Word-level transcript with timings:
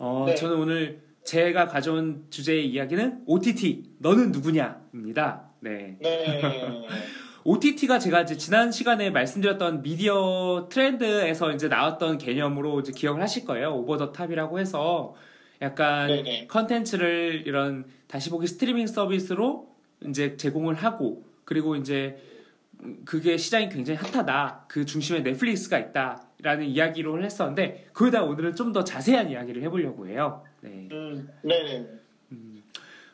어, 0.00 0.24
네. 0.26 0.34
저는 0.34 0.56
오늘 0.56 1.02
제가 1.24 1.66
가져온 1.66 2.24
주제의 2.30 2.66
이야기는 2.68 3.24
OTT, 3.26 3.96
너는 3.98 4.32
누구냐입니다. 4.32 5.50
네. 5.60 5.98
네. 6.00 6.40
OTT가 7.44 7.98
제가 7.98 8.22
이제 8.22 8.36
지난 8.36 8.72
시간에 8.72 9.10
말씀드렸던 9.10 9.82
미디어 9.82 10.68
트렌드에서 10.70 11.52
이제 11.52 11.68
나왔던 11.68 12.16
개념으로 12.16 12.80
이제 12.80 12.92
기억을 12.92 13.20
하실 13.20 13.44
거예요. 13.44 13.74
over 13.74 13.98
the 13.98 14.10
top이라고 14.10 14.58
해서 14.58 15.14
약간 15.60 16.06
네네. 16.08 16.46
컨텐츠를 16.46 17.42
이런 17.44 17.84
다시 18.08 18.30
보기 18.30 18.46
스트리밍 18.46 18.86
서비스로 18.86 19.68
이제 20.06 20.38
제공을 20.38 20.74
하고 20.76 21.26
그리고 21.44 21.76
이제 21.76 22.16
그게 23.04 23.36
시장이 23.36 23.68
굉장히 23.68 23.98
핫하다. 23.98 24.66
그 24.68 24.84
중심에 24.86 25.20
넷플릭스가 25.20 25.78
있다 25.78 26.22
라는 26.42 26.66
이야기로 26.66 27.22
했었는데 27.22 27.88
거기다 27.92 28.22
오늘은 28.24 28.54
좀 28.54 28.72
더 28.72 28.82
자세한 28.84 29.30
이야기를 29.30 29.62
해보려고 29.64 30.06
해요. 30.06 30.44
네. 30.62 30.88
음, 30.92 31.28
네네. 31.42 31.86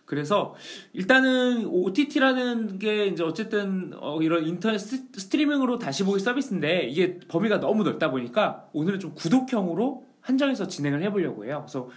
그래서 0.05 0.55
일단은 0.93 1.67
OTT라는 1.67 2.79
게 2.79 3.07
이제 3.07 3.25
어쨌든 3.25 3.93
어, 3.97 4.21
이런 4.23 4.47
인터넷 4.47 4.79
스- 4.79 5.11
스트리밍으로 5.13 5.79
다시 5.79 6.05
보기 6.05 6.21
서비스인데 6.21 6.85
이게 6.85 7.19
범위가 7.27 7.59
너무 7.59 7.83
넓다 7.83 8.13
보니까 8.13 8.69
오늘은 8.73 9.01
좀 9.01 9.15
구독형으로 9.15 10.07
한정해서 10.21 10.69
진행을 10.69 11.03
해보려고 11.03 11.45
해요. 11.45 11.65
그래서 11.67 11.89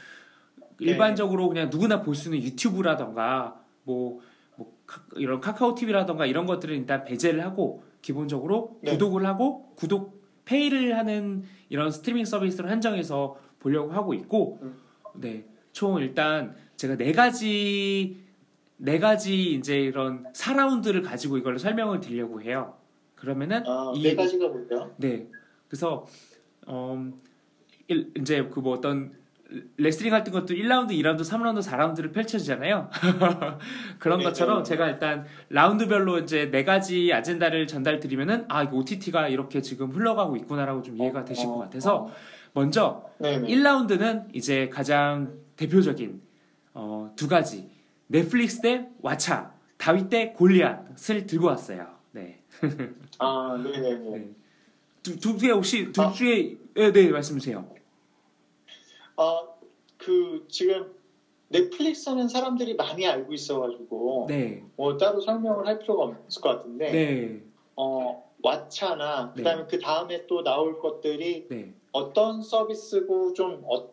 일반적으로 0.80 1.50
그냥 1.50 1.70
누구나 1.70 2.02
볼 2.02 2.16
수 2.16 2.30
있는 2.34 2.42
유튜브라던가 2.48 3.60
뭐, 3.84 4.22
이런 5.16 5.40
카카오 5.42 5.76
TV라던가 5.76 6.26
이런 6.26 6.46
것들은 6.46 6.76
일단 6.76 7.04
배제를 7.04 7.44
하고 7.44 7.84
기본적으로 8.02 8.80
네. 8.82 8.92
구독을 8.94 9.26
하고 9.26 9.74
구독 9.76 10.20
페이를 10.46 10.98
하는 10.98 11.44
이런 11.70 11.92
스트리밍 11.92 12.26
서비스를 12.26 12.72
한정해서 12.72 13.38
보려고 13.60 13.92
하고 13.92 14.14
있고 14.14 14.60
음. 14.64 14.76
네. 15.16 15.46
총 15.74 16.00
일단 16.00 16.56
제가 16.78 16.96
네 16.98 17.12
가지 17.12 18.18
네 18.78 18.98
가지 19.00 19.54
이제 19.54 19.78
이런 19.80 20.24
4라운드를 20.34 21.04
가지고 21.04 21.38
이걸 21.38 21.60
설명을 21.60 22.00
드리려고 22.00 22.42
해요. 22.42 22.76
그러면은 23.16 23.64
아, 23.68 23.92
이 23.96 24.02
네 24.04 24.16
가지가 24.16 24.48
뭐예요? 24.48 24.96
네. 24.98 25.28
그래서 25.68 26.08
어 26.66 27.12
일- 27.88 28.12
이제 28.18 28.44
그 28.46 28.62
뭐 28.62 28.74
어떤 28.78 29.12
레슬링 29.78 30.12
같은 30.12 30.32
것도 30.32 30.54
1라운드, 30.54 30.92
2라운드, 30.92 31.22
3라운드, 31.22 31.62
4라운드를 31.64 32.14
펼쳐지잖아요. 32.14 32.90
그런 33.98 34.20
네, 34.20 34.26
것처럼 34.26 34.64
네. 34.64 34.64
제가 34.64 34.88
일단 34.88 35.26
라운드별로 35.50 36.20
이제 36.20 36.52
네 36.52 36.64
가지 36.64 37.12
아젠다를 37.12 37.66
전달 37.66 38.00
드리면은 38.00 38.46
아, 38.48 38.64
이거 38.64 38.78
OTT가 38.78 39.28
이렇게 39.28 39.62
지금 39.62 39.90
흘러가고 39.92 40.36
있구나라고 40.38 40.84
좀 40.84 40.98
이해가 40.98 41.26
되실 41.26 41.46
것 41.48 41.58
같아서 41.58 42.12
먼저 42.54 43.04
네네. 43.20 43.48
1라운드는 43.48 44.28
이제 44.34 44.70
가장 44.70 45.34
대표적인 45.56 46.22
어, 46.74 47.12
두 47.16 47.28
가지 47.28 47.70
넷플릭스 48.08 48.62
대 48.62 48.88
왓챠, 49.02 49.52
다윗 49.78 50.10
대 50.10 50.32
골리앗을 50.34 51.26
들고 51.26 51.48
왔어요. 51.48 51.88
네. 52.12 52.40
아, 53.18 53.60
네네네. 53.64 54.18
네. 54.18 54.30
두, 55.02 55.20
두개 55.20 55.50
혹시 55.50 55.92
둘 55.92 56.04
아. 56.04 56.12
중에 56.12 56.58
네, 56.76 56.92
네 56.92 57.10
말씀 57.10 57.38
주세요. 57.40 57.66
아, 59.20 59.42
그, 59.98 60.46
지금 60.50 60.86
넷플릭스는 61.50 62.30
사람들이 62.30 62.76
많이 62.76 63.06
알고 63.06 63.34
있어가지고, 63.34 64.28
네. 64.30 64.64
뭐 64.78 64.98
따로 64.98 65.20
설명을 65.20 65.68
할 65.68 65.80
필요가 65.80 66.06
없을 66.06 66.42
것 66.42 66.50
같은데, 66.50 66.92
네. 66.92 67.42
어, 67.76 68.32
왓챠나, 68.42 69.34
그 69.34 69.40
네. 69.40 69.44
다음에 69.44 69.66
그 69.70 69.80
다음에 69.80 70.26
또 70.28 70.42
나올 70.42 70.80
것들이 70.80 71.48
네. 71.50 71.74
어떤 71.92 72.42
서비스고 72.42 73.34
좀, 73.34 73.62
어, 73.66 73.90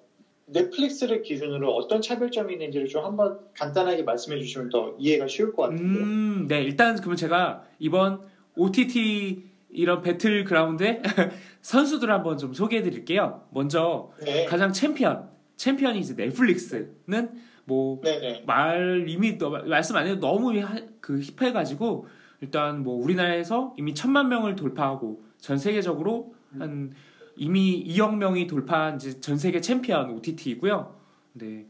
넷플릭스를 0.49 1.23
기준으로 1.23 1.75
어떤 1.75 2.01
차별점이 2.01 2.53
있는지를 2.53 2.87
좀 2.87 3.05
한번 3.05 3.41
간단하게 3.55 4.05
말씀해 4.05 4.39
주시면 4.39 4.69
더 4.69 4.95
이해가 4.97 5.27
쉬울 5.27 5.53
것 5.53 5.63
같은데. 5.63 5.99
음, 5.99 6.47
네. 6.47 6.63
일단 6.63 6.95
그러면 6.95 7.17
제가 7.17 7.65
이번 7.81 8.21
OTT 8.57 9.43
이런 9.77 10.01
battle 10.01 10.45
ground의 10.45 11.03
선수들을 11.61 12.13
한번 12.13 12.39
좀 12.39 12.55
소개해 12.55 12.83
드릴게요. 12.83 13.47
먼저 13.51 14.11
네. 14.25 14.47
가장 14.47 14.73
챔피언. 14.73 15.29
챔피언이 15.57 15.99
이제 15.99 16.15
넷플릭스는 16.15 17.31
뭐 17.67 18.01
네네. 18.03 18.45
말 18.47 19.05
이미 19.09 19.37
너- 19.39 19.51
말씀 19.51 19.97
안 19.97 20.07
해도 20.07 20.19
너무 20.21 20.59
하- 20.61 20.81
그 21.01 21.21
힙해 21.21 21.53
가지고 21.53 22.07
일단 22.41 22.83
뭐 22.83 23.03
우리나라에서 23.03 23.75
이미 23.77 23.93
천만 23.95 24.29
명을 24.29 24.57
돌파하고 24.57 25.23
전 25.39 25.59
세계적으로 25.59 26.35
한 26.59 26.93
이미 27.37 27.85
2억 27.87 28.17
명이 28.17 28.47
돌파한 28.47 28.97
이제 28.97 29.21
전 29.21 29.37
세계 29.37 29.61
챔피언 29.61 30.11
OTT이고요. 30.11 30.95
네. 31.35 31.67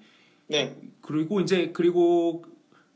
네. 0.49 0.77
그리고 1.01 1.41
이제 1.41 1.71
그리고 1.73 2.45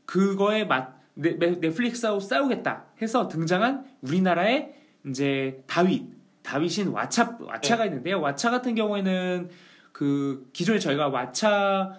그거에 0.05 0.63
맞 0.63 1.01
넷플릭스하고 1.15 2.19
싸우겠다 2.21 2.85
해서 3.01 3.27
등장한 3.27 3.85
우리나라의 4.01 4.73
이제 5.07 5.63
다윗 5.67 6.05
다윗인 6.43 6.91
왓챠 6.93 7.39
왓챠가 7.39 7.85
있는데요. 7.85 8.21
왓챠 8.21 8.49
같은 8.51 8.75
경우에는 8.75 9.49
그 9.91 10.49
기존에 10.53 10.79
저희가 10.79 11.09
왓챠 11.11 11.93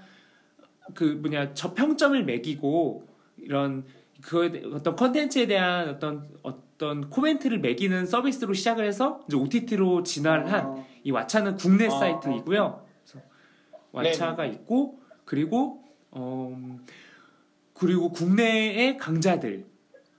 그 0.95 1.05
뭐냐 1.05 1.55
저평점을 1.55 2.25
매기고 2.25 3.07
이런 3.39 3.85
대- 4.23 4.63
어떤 4.73 4.97
컨텐츠에 4.97 5.47
대한 5.47 5.89
어떤 5.89 6.29
어떤 6.43 7.09
코멘트를 7.11 7.59
매기는 7.61 8.07
서비스로 8.07 8.53
시작을 8.55 8.85
해서 8.85 9.21
이제 9.27 9.37
OTT로 9.37 10.03
진화를 10.03 10.53
한 10.53 10.67
어, 10.67 10.87
이 11.05 11.13
왓챠는 11.13 11.59
국내 11.59 11.87
아, 11.87 11.91
사이트이고요. 11.91 12.85
그래서 13.93 14.35
왓챠가 14.37 14.53
있고 14.55 15.01
그리고 15.25 15.83
어 16.11 16.79
그리고 17.75 18.11
국내의 18.11 18.97
강자들 18.97 19.67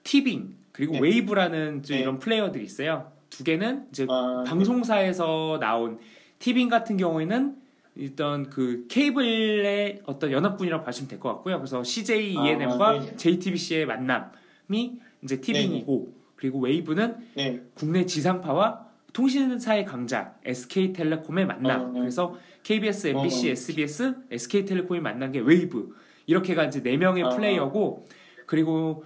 티빙 0.04 0.56
그리고 0.74 0.94
네. 0.94 1.00
웨이브라는 1.02 1.84
네. 1.84 2.00
이런 2.00 2.20
플레이어들이 2.20 2.64
있어요. 2.64 3.12
두 3.30 3.44
개는 3.44 3.86
이제 3.92 4.06
아, 4.10 4.44
방송사에서 4.46 5.58
나온 5.62 6.00
티빙 6.40 6.68
같은 6.68 6.98
경우에는 6.98 7.56
일단 7.96 8.50
그 8.50 8.86
케이블의 8.90 10.02
어떤 10.06 10.32
연합군이라고 10.32 10.84
봐주시면 10.84 11.10
될 11.10 11.20
것 11.20 11.30
같고요. 11.30 11.58
그래서 11.58 11.84
CJ 11.84 12.34
ENM과 12.34 12.88
아, 12.90 13.00
네. 13.00 13.16
JTBC의 13.16 13.86
만남이 13.86 15.00
이제 15.24 15.40
티빙이고 15.40 16.14
그리고 16.36 16.60
웨이브는 16.60 17.16
네. 17.36 17.62
국내 17.76 18.06
지상파와 18.06 18.88
통신사의 19.14 19.86
강자 19.86 20.36
SK텔레콤의 20.44 21.46
만남. 21.46 21.82
어, 21.82 21.88
네. 21.94 22.00
그래서 22.00 22.36
KBS, 22.64 23.08
MBC, 23.08 23.48
어, 23.48 23.50
어. 23.50 23.52
SBS, 23.52 24.16
SK텔레콤이 24.32 25.00
만난 25.00 25.32
게 25.32 25.40
웨이브. 25.40 25.96
이렇게가 26.26 26.64
이제 26.66 26.82
네 26.82 26.98
명의 26.98 27.24
어, 27.24 27.30
플레이어고 27.30 28.08
그리고 28.48 29.06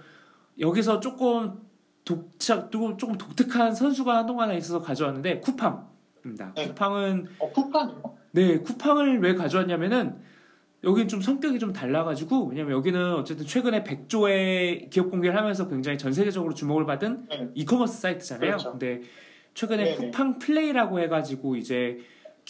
여기서 0.58 1.00
조금 1.00 1.60
독착 2.04 2.70
또 2.70 2.96
조금 2.96 3.16
독특한 3.18 3.74
선수가 3.74 4.16
한동 4.16 4.40
하나 4.40 4.54
있어서 4.54 4.80
가져왔는데 4.80 5.40
쿠팡입니다. 5.40 6.52
네. 6.54 6.68
쿠팡은 6.68 7.26
어, 7.38 7.50
쿠팡이요? 7.50 8.18
네, 8.32 8.58
쿠팡을 8.58 9.20
왜 9.20 9.34
가져왔냐면은 9.34 10.16
여기는 10.84 11.08
좀 11.08 11.20
성격이 11.20 11.58
좀 11.58 11.72
달라가지고 11.72 12.46
왜냐면 12.46 12.72
여기는 12.72 13.14
어쨌든 13.14 13.46
최근에 13.46 13.82
100조의 13.82 14.90
기업 14.90 15.10
공개를 15.10 15.36
하면서 15.36 15.68
굉장히 15.68 15.98
전 15.98 16.12
세계적으로 16.12 16.54
주목을 16.54 16.86
받은 16.86 17.26
네. 17.28 17.50
이커머스 17.54 18.00
사이트잖아요. 18.00 18.50
그렇죠. 18.50 18.70
근데 18.70 19.02
최근에 19.54 19.84
네네. 19.84 19.96
쿠팡 19.96 20.38
플레이라고 20.38 21.00
해가지고 21.00 21.56
이제 21.56 21.98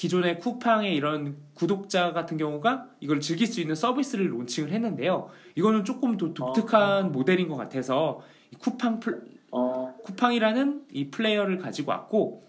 기존의 0.02 0.38
쿠팡의 0.38 0.94
이런 0.94 1.36
구독자 1.54 2.12
같은 2.12 2.36
경우가 2.36 2.86
이걸 3.00 3.18
즐길 3.20 3.48
수 3.48 3.60
있는 3.60 3.74
서비스를 3.74 4.30
론칭을 4.32 4.70
했는데요. 4.70 5.28
이거는 5.56 5.84
조금 5.84 6.16
더 6.16 6.32
독특한 6.32 7.06
어. 7.06 7.08
모델인 7.08 7.48
것 7.48 7.56
같아서 7.56 8.20
이 8.52 8.56
쿠팡 8.60 9.00
플, 9.00 9.24
어, 9.50 9.92
쿠팡이라는 10.04 10.84
이 10.92 11.10
플레이어를 11.10 11.58
가지고 11.58 11.90
왔고 11.90 12.44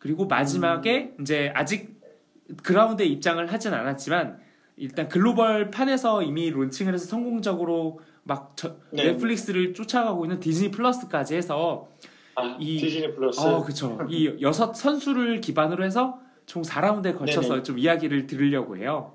그리고 0.00 0.26
마지막에 0.26 1.12
음. 1.16 1.22
이제 1.22 1.52
아직 1.54 2.00
그라운드에 2.64 3.06
입장을 3.06 3.46
하진 3.52 3.72
않았지만 3.72 4.40
일단 4.76 5.08
글로벌 5.08 5.70
판에서 5.70 6.24
이미 6.24 6.50
론칭을 6.50 6.92
해서 6.94 7.04
성공적으로 7.06 8.00
막 8.24 8.54
저- 8.56 8.74
네. 8.90 9.04
넷플릭스를 9.04 9.72
쫓아가고 9.72 10.24
있는 10.24 10.40
디즈니 10.40 10.72
플러스까지 10.72 11.36
해서 11.36 11.86
아, 12.34 12.56
이- 12.58 12.76
디즈니 12.80 13.14
플러스. 13.14 13.38
어 13.40 13.62
그쵸 13.62 14.00
이 14.10 14.36
여섯 14.40 14.74
선수를 14.74 15.40
기반으로 15.40 15.84
해서 15.84 16.18
총 16.50 16.62
4라운드에 16.62 17.16
걸쳐서 17.16 17.48
네네. 17.50 17.62
좀 17.62 17.78
이야기를 17.78 18.26
들으려고 18.26 18.76
해요. 18.76 19.14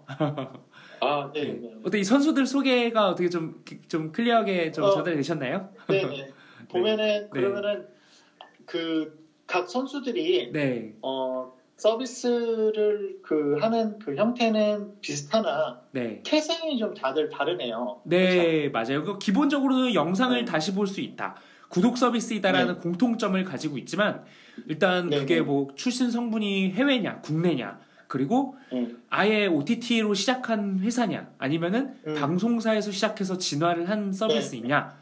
아, 1.02 1.30
네, 1.34 1.44
네. 1.44 1.74
어때 1.84 2.00
이 2.00 2.04
선수들 2.06 2.46
소개가 2.46 3.10
어떻게 3.10 3.28
좀 3.30 3.62
좀 3.90 4.14
클리어하게 4.14 4.72
좀 4.72 4.86
어. 4.86 4.92
전달이 4.92 5.18
되셨나요? 5.18 5.70
네, 5.90 6.06
네. 6.06 6.34
보면은 6.72 7.30
그러면은 7.30 7.88
그 8.66 9.26
각 9.48 9.70
선수들이 9.70 10.52
네, 10.54 10.94
어 11.04 11.54
서비스를 11.78 13.18
그 13.22 13.58
하는 13.60 14.00
그 14.00 14.16
형태는 14.16 15.02
비슷하나 15.02 15.82
네. 15.92 16.24
태생이 16.26 16.80
좀 16.80 16.94
다들 16.96 17.30
다르네요. 17.30 18.02
네, 18.06 18.70
맞아요. 18.70 19.04
그 19.04 19.20
기본적으로는 19.20 19.94
영상을 19.94 20.36
네. 20.36 20.46
다시 20.46 20.74
볼 20.74 20.88
수 20.88 21.02
있다. 21.02 21.36
구독 21.70 21.98
서비스이다라는 21.98 22.80
공통점을 22.80 23.44
가지고 23.44 23.78
있지만 23.78 24.24
일단 24.68 25.10
네, 25.10 25.20
그게 25.20 25.36
네. 25.36 25.42
뭐 25.42 25.68
출신 25.76 26.10
성분이 26.10 26.72
해외냐, 26.72 27.22
국내냐 27.22 27.80
그리고 28.08 28.56
음. 28.74 29.02
아예 29.10 29.48
OTT로 29.48 30.14
시작한 30.14 30.80
회사냐 30.80 31.30
아니면은 31.38 31.96
음. 32.08 32.16
방송사에서 32.16 32.92
시작해서 32.92 33.38
진화를 33.38 33.90
한 33.90 34.12
서비스이냐 34.12 34.96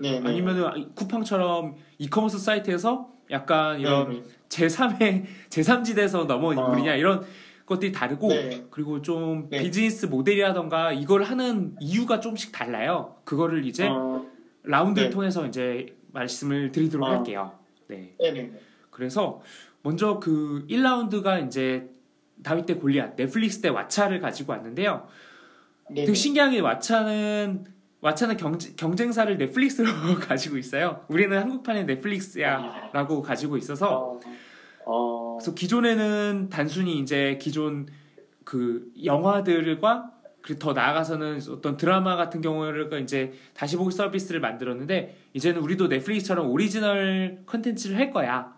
네, 0.00 0.20
네. 0.20 0.28
아니면은 0.28 0.94
쿠팡처럼 0.94 1.76
이커머스 1.98 2.38
사이트에서 2.38 3.10
약간 3.30 3.80
이런 3.80 4.10
네, 4.10 4.22
제3의 4.48 5.24
제3지대에서 5.48 6.26
넘어온 6.26 6.58
어. 6.58 6.64
인물이냐 6.64 6.96
이런 6.96 7.24
것들이 7.66 7.92
다르고 7.92 8.28
네. 8.28 8.66
그리고 8.70 9.00
좀 9.02 9.48
네. 9.50 9.62
비즈니스 9.62 10.06
모델이라던가 10.06 10.92
이걸 10.92 11.22
하는 11.22 11.76
이유가 11.80 12.20
조금씩 12.20 12.52
달라요. 12.52 13.16
그거를 13.24 13.64
이제 13.66 13.86
어, 13.86 14.26
라운드를 14.64 15.08
네. 15.08 15.14
통해서 15.14 15.46
이제 15.46 15.94
말씀을 16.12 16.72
드리도록 16.72 17.06
어. 17.06 17.10
할게요. 17.10 17.52
네. 17.88 18.14
네, 18.18 18.32
네. 18.32 18.52
그래서 18.92 19.40
먼저 19.82 20.20
그 20.20 20.64
1라운드가 20.70 21.44
이제 21.44 21.90
다윗 22.44 22.66
대 22.66 22.74
골리앗 22.74 23.16
넷플릭스 23.16 23.60
대 23.60 23.70
왓챠를 23.70 24.20
가지고 24.20 24.52
왔는데요. 24.52 25.08
네, 25.88 26.02
되게 26.02 26.06
네. 26.06 26.14
신기하게 26.14 26.60
왓챠는 26.60 27.64
왓챠는 28.02 28.36
경제, 28.36 28.72
경쟁사를 28.76 29.36
넷플릭스로 29.38 29.88
가지고 30.20 30.58
있어요. 30.58 31.04
우리는 31.08 31.36
한국판의 31.36 31.86
넷플릭스야라고 31.86 33.22
가지고 33.22 33.56
있어서 33.56 33.96
어, 33.96 34.20
어, 34.84 35.36
그래서 35.38 35.54
기존에는 35.54 36.48
단순히 36.50 36.98
이제 36.98 37.38
기존 37.40 37.86
그 38.44 38.92
영화들과 39.04 40.10
그리고 40.42 40.58
더 40.58 40.72
나아가서는 40.72 41.40
어떤 41.50 41.76
드라마 41.76 42.16
같은 42.16 42.40
경우를 42.40 42.90
이제 43.02 43.32
다시 43.54 43.76
보기 43.76 43.94
서비스를 43.94 44.40
만들었는데 44.40 45.16
이제는 45.34 45.62
우리도 45.62 45.86
넷플릭스처럼 45.86 46.50
오리지널 46.50 47.42
컨텐츠를 47.46 47.96
할 47.96 48.10
거야. 48.10 48.52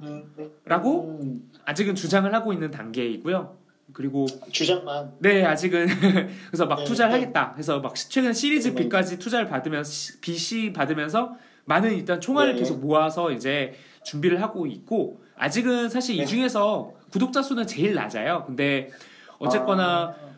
라고? 0.65 1.19
음, 1.21 1.51
아직은 1.65 1.95
주장을 1.95 2.33
하고 2.35 2.53
있는 2.53 2.71
단계이고요. 2.71 3.65
그리고 3.93 4.27
주장만 4.51 5.13
네 5.21 5.45
아직은 5.45 5.87
그래서 6.49 6.67
막 6.67 6.79
네, 6.79 6.85
투자를 6.85 7.13
네. 7.13 7.21
하겠다. 7.21 7.53
그래서 7.53 7.81
막 7.81 7.95
최근 7.95 8.33
시리즈 8.33 8.69
네. 8.69 8.75
B까지 8.75 9.19
투자를 9.19 9.47
받으면서 9.47 10.19
BC 10.21 10.73
받으면서 10.73 11.37
많은 11.67 11.93
일단 11.93 12.21
총알을 12.21 12.55
네. 12.55 12.59
계속 12.61 12.81
모아서 12.81 13.31
이제 13.31 13.75
준비를 14.03 14.43
하고 14.43 14.67
있고 14.67 15.23
아직은 15.37 15.91
사실 15.91 16.17
이 16.17 16.19
네. 16.21 16.25
중에서 16.25 16.93
구독자 17.11 17.43
수는 17.43 17.67
제일 17.67 17.95
낮아요. 17.95 18.45
근데 18.47 18.91
어쨌거나 19.39 20.15
아, 20.19 20.34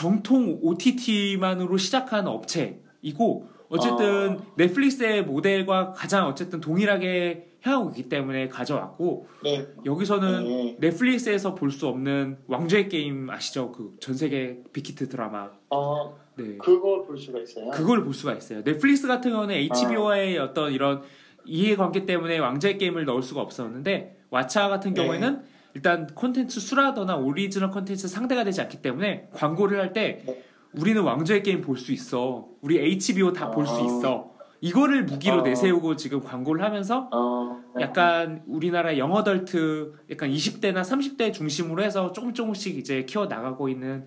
정통 0.00 0.60
OTT만으로 0.62 1.76
시작한 1.76 2.26
업체이고 2.26 3.48
어쨌든 3.68 4.38
아. 4.40 4.44
넷플릭스의 4.56 5.24
모델과 5.24 5.92
가장 5.92 6.26
어쨌든 6.26 6.60
동일하게 6.60 7.48
향하고 7.60 7.90
있기 7.90 8.08
때문에 8.08 8.48
가져왔고 8.48 9.28
네, 9.44 9.66
여기서는 9.84 10.44
네. 10.44 10.76
넷플릭스에서 10.80 11.54
볼 11.54 11.70
수 11.70 11.86
없는 11.86 12.38
왕좌의 12.46 12.88
게임 12.88 13.28
아시죠? 13.28 13.72
그 13.72 13.94
전 14.00 14.14
세계 14.14 14.62
빅히트 14.72 15.10
드라마. 15.10 15.50
어, 15.68 16.18
네. 16.36 16.56
그걸 16.56 17.04
볼 17.04 17.18
수가 17.18 17.38
있어요. 17.40 17.68
그걸 17.70 18.02
볼 18.02 18.14
수가 18.14 18.32
있어요. 18.32 18.64
넷플릭스 18.64 19.06
같은 19.06 19.30
경우는 19.32 19.54
HBO와의 19.54 20.38
아. 20.38 20.44
어떤 20.44 20.72
이런 20.72 21.02
이해관계 21.44 22.06
때문에 22.06 22.38
왕좌의 22.38 22.78
게임을 22.78 23.04
넣을 23.04 23.22
수가 23.22 23.42
없었는데 23.42 24.16
왓챠 24.30 24.70
같은 24.70 24.94
네. 24.94 25.02
경우에는 25.02 25.42
일단 25.74 26.06
콘텐츠 26.14 26.60
수라거나 26.60 27.16
오리지널 27.16 27.70
콘텐츠 27.70 28.08
상대가 28.08 28.44
되지 28.44 28.60
않기 28.60 28.82
때문에 28.82 29.28
광고를 29.34 29.78
할때 29.80 30.22
네. 30.26 30.44
우리는 30.72 31.02
왕좌의 31.02 31.42
게임 31.42 31.60
볼 31.62 31.76
수 31.76 31.92
있어. 31.92 32.46
우리 32.60 32.78
HBO 32.78 33.32
다 33.32 33.50
볼수 33.50 33.74
아. 33.74 33.80
있어. 33.80 34.30
이거를 34.60 35.04
무기로 35.04 35.40
아. 35.40 35.42
내세우고 35.42 35.96
지금 35.96 36.20
광고를 36.20 36.62
하면서 36.64 37.08
어, 37.12 37.60
약간 37.80 38.42
우리나라 38.46 38.96
young 38.98 39.46
adult 39.46 39.94
약간 40.10 40.30
20대나 40.30 40.82
30대 40.82 41.32
중심으로 41.32 41.82
해서 41.82 42.12
조금 42.12 42.34
조금씩 42.34 42.76
이제 42.78 43.04
키워 43.04 43.26
나가고 43.26 43.68
있는 43.68 44.04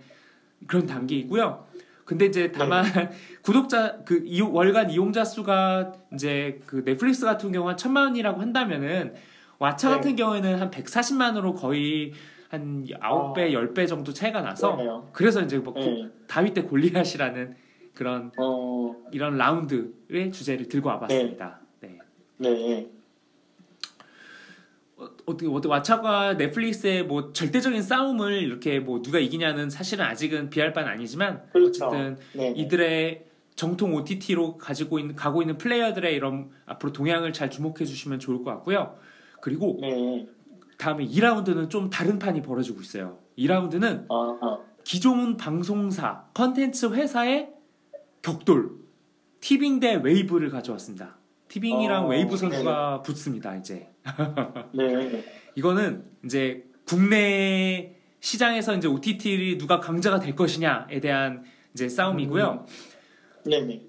그런 0.68 0.86
단계이고요. 0.86 1.66
근데 2.06 2.26
이제 2.26 2.52
다만 2.52 2.84
구독자 3.42 3.98
그 4.06 4.22
이- 4.26 4.42
월간 4.42 4.92
이용자 4.92 5.26
수가 5.26 5.94
이제 6.14 6.62
그 6.66 6.84
넷플릭스 6.84 7.26
같은 7.26 7.52
경우 7.52 7.68
한 7.68 7.76
천만이라고 7.76 8.40
한다면은 8.40 9.16
왓챠 9.64 9.88
네. 9.88 9.96
같은 9.96 10.16
경우에는 10.16 10.60
한 10.60 10.70
140만으로 10.72 11.56
거의 11.56 12.12
한 12.50 12.86
9배, 12.86 13.52
10배 13.54 13.88
정도 13.88 14.14
차이가 14.14 14.42
나서 14.42 14.74
그러네요. 14.74 15.10
그래서 15.14 15.42
이제 15.42 15.58
뭐 15.58 15.74
네. 15.74 16.10
다윗 16.28 16.54
대 16.54 16.62
골리앗이라는 16.62 17.56
그런 17.94 18.32
어, 18.38 18.96
이런 19.12 19.38
라운드의 19.38 20.32
주제를 20.32 20.68
들고 20.68 20.90
와봤습니다. 20.90 21.62
네. 21.80 22.00
네. 22.38 22.90
어, 24.98 25.06
어떻게 25.26 25.48
어떻게 25.48 25.70
왓챠가 25.70 26.38
넷플릭스의 26.38 27.06
뭐 27.06 27.32
절대적인 27.34 27.82
싸움을 27.82 28.34
이렇게 28.34 28.80
뭐 28.80 29.02
누가 29.02 29.20
이기냐는 29.20 29.70
사실은 29.70 30.06
아직은 30.06 30.50
비할 30.50 30.74
바는 30.74 30.90
아니지만 30.92 31.44
그렇죠. 31.54 31.86
어쨌든 31.86 32.18
네. 32.34 32.54
이들의 32.56 33.26
정통 33.56 33.96
OTT로 33.96 34.58
가지고 34.58 35.00
있는 35.00 35.16
가고 35.16 35.42
있는 35.42 35.58
플레이어들의 35.58 36.14
이런 36.14 36.50
앞으로 36.66 36.92
동향을 36.92 37.34
잘 37.34 37.50
주목해 37.50 37.86
주시면 37.86 38.20
좋을 38.20 38.44
것 38.44 38.52
같고요. 38.52 38.96
그리고 39.44 39.78
네. 39.82 40.26
다음에 40.78 41.06
2라운드는 41.06 41.70
좀 41.70 41.90
다른 41.90 42.18
판이 42.18 42.42
벌어지고 42.42 42.80
있어요. 42.80 43.20
2라운드는 43.38 44.06
아, 44.10 44.38
아. 44.42 44.60
기존 44.86 45.36
방송사 45.36 46.28
컨텐츠 46.34 46.94
회사의 46.94 47.50
격돌 48.22 48.72
티빙 49.42 49.82
대 49.82 49.96
웨이브를 49.96 50.50
가져왔습니다. 50.50 51.18
티빙이랑 51.50 52.06
어, 52.06 52.08
웨이브 52.08 52.38
선수가 52.38 53.02
붙습니다. 53.02 53.58
이제 53.58 53.90
네. 54.74 55.26
이거는 55.56 56.06
이제 56.24 56.64
국내 56.86 57.98
시장에서 58.22 58.78
이제 58.78 58.88
OTT를 58.88 59.58
누가 59.58 59.82
강자가 59.82 60.22
될 60.22 60.38
것이냐에 60.38 61.02
대한 61.02 61.44
이제 61.74 61.90
싸움이고요. 61.90 62.66
네. 63.46 63.60
네. 63.60 63.82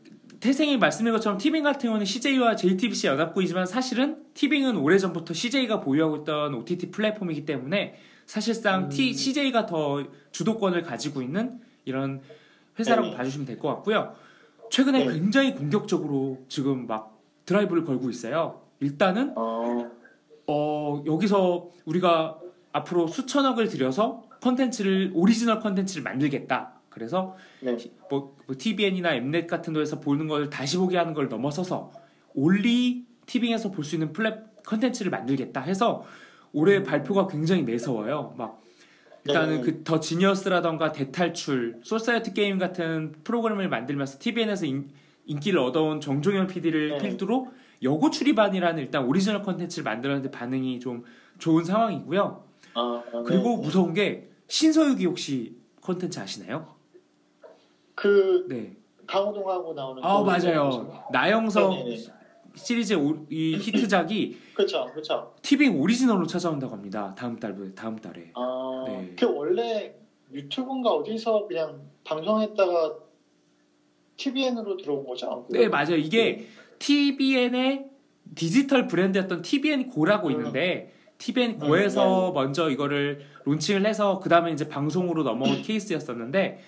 태생이 0.45 0.77
말씀드린 0.77 1.15
것처럼 1.15 1.39
티빙 1.39 1.63
같은 1.63 1.89
경우는 1.89 2.05
CJ와 2.05 2.55
JTBC 2.55 3.07
연합군이지만 3.07 3.65
사실은 3.65 4.19
티빙은 4.35 4.77
오래전부터 4.77 5.33
CJ가 5.33 5.81
보유하고 5.81 6.17
있던 6.19 6.53
OTT 6.53 6.91
플랫폼이기 6.91 7.47
때문에 7.47 7.95
사실상 8.27 8.85
음. 8.85 8.89
T, 8.91 9.15
CJ가 9.15 9.65
더 9.65 10.05
주도권을 10.33 10.83
가지고 10.83 11.23
있는 11.23 11.61
이런 11.87 12.21
회사라고 12.79 13.09
네. 13.09 13.17
봐주시면 13.17 13.47
될 13.47 13.59
것 13.59 13.69
같고요. 13.69 14.17
최근에 14.71 15.07
네. 15.07 15.13
굉장히 15.15 15.55
공격적으로 15.55 16.45
지금 16.49 16.87
막 16.87 17.19
드라이브를 17.47 17.87
걸고 17.87 18.11
있어요. 18.11 18.61
일단은 18.81 19.33
어, 19.37 19.91
어, 20.47 21.03
여기서 21.07 21.71
우리가 21.87 22.39
앞으로 22.71 23.07
수천억을 23.07 23.69
들여서 23.69 24.25
컨텐츠를 24.43 25.13
오리지널 25.15 25.61
컨텐츠를 25.61 26.03
만들겠다. 26.03 26.75
그래서 26.95 27.37
네. 27.61 27.77
뭐, 28.09 28.37
뭐 28.47 28.57
TVN이나 28.57 29.15
엠넷 29.15 29.49
같은 29.49 29.73
데서 29.73 30.01
보는 30.01 30.29
걸 30.29 30.49
다시 30.49 30.79
보게 30.79 30.97
하는 30.97 31.13
걸 31.13 31.29
넘어서서 31.29 31.93
only 32.35 33.05
티빙에서 33.27 33.71
볼 33.71 33.85
수 33.85 33.97
있는 33.97 34.13
플랫 34.13 34.63
컨텐츠를 34.65 35.11
만들겠다 35.11 35.61
해서 35.61 36.05
올해 36.53 36.83
발표가 36.83 37.27
굉장히 37.27 37.63
매서워요. 37.63 38.35
막 38.39 38.63
일단은 39.27 39.63
네. 39.63 39.73
그더 39.73 40.01
지니어스라던가 40.01 40.93
대탈출, 40.93 41.81
소사이어티 41.83 42.33
게임 42.35 42.59
같은 42.59 43.13
프로그램을 43.25 43.69
만들면서 43.69 44.19
TVN에서 44.19 44.67
인, 44.67 44.91
인기를 45.27 45.59
얻어온 45.59 46.01
정종연 46.01 46.47
PD를 46.47 46.91
네. 46.91 46.99
필두로 46.99 47.49
여고추리반이라는 47.83 48.83
일단 48.83 49.05
오리지널 49.05 49.43
컨텐츠를 49.43 49.85
만들었는데 49.85 50.31
반응이 50.31 50.79
좀 50.81 51.05
좋은 51.39 51.65
상황이고요. 51.65 52.45
아, 52.75 53.03
그리고 53.27 53.57
네. 53.57 53.63
무서운 53.63 53.95
게 53.95 54.31
신서유기 54.47 55.07
혹시 55.07 55.57
컨텐츠 55.81 56.19
아시나요? 56.21 56.74
그 57.95 58.47
네. 58.49 58.73
강호동하고 59.07 59.75
나오는 59.75 60.03
아 60.03 60.19
그 60.19 60.25
맞아요. 60.25 61.05
나영석 61.13 61.71
네네네. 61.75 61.97
시리즈의 62.55 62.99
오- 62.99 63.27
이 63.31 63.57
히트작이 63.61 64.39
그렇죠, 64.55 64.87
그렇죠. 64.93 65.35
티빙 65.43 65.81
오리지널로 65.81 66.27
찾아온다고 66.27 66.73
합니다. 66.73 67.15
다음 67.19 67.39
달 67.39 67.55
다음 67.75 67.97
달에. 67.97 68.31
아, 68.35 68.85
네. 68.87 69.15
그 69.19 69.27
원래 69.27 69.95
유튜브인가 70.33 70.91
어디서 70.91 71.47
그냥 71.47 71.81
방송했다가 72.05 72.95
TVN으로 74.17 74.77
들어온 74.77 75.05
거죠? 75.07 75.47
네 75.51 75.69
맞아요. 75.69 75.97
이게 75.97 76.47
TVN의 76.79 77.87
디지털 78.35 78.87
브랜드였던 78.87 79.43
TVN 79.43 79.89
고라고 79.91 80.29
음. 80.29 80.33
있는데 80.33 80.93
TVN 81.19 81.59
고에서 81.59 82.31
음, 82.31 82.35
먼저 82.35 82.71
이거를 82.71 83.21
론칭을 83.45 83.87
해서 83.87 84.19
그 84.21 84.29
다음에 84.29 84.53
이제 84.53 84.69
방송으로 84.69 85.25
넘어온 85.25 85.61
케이스였었는데 85.63 86.61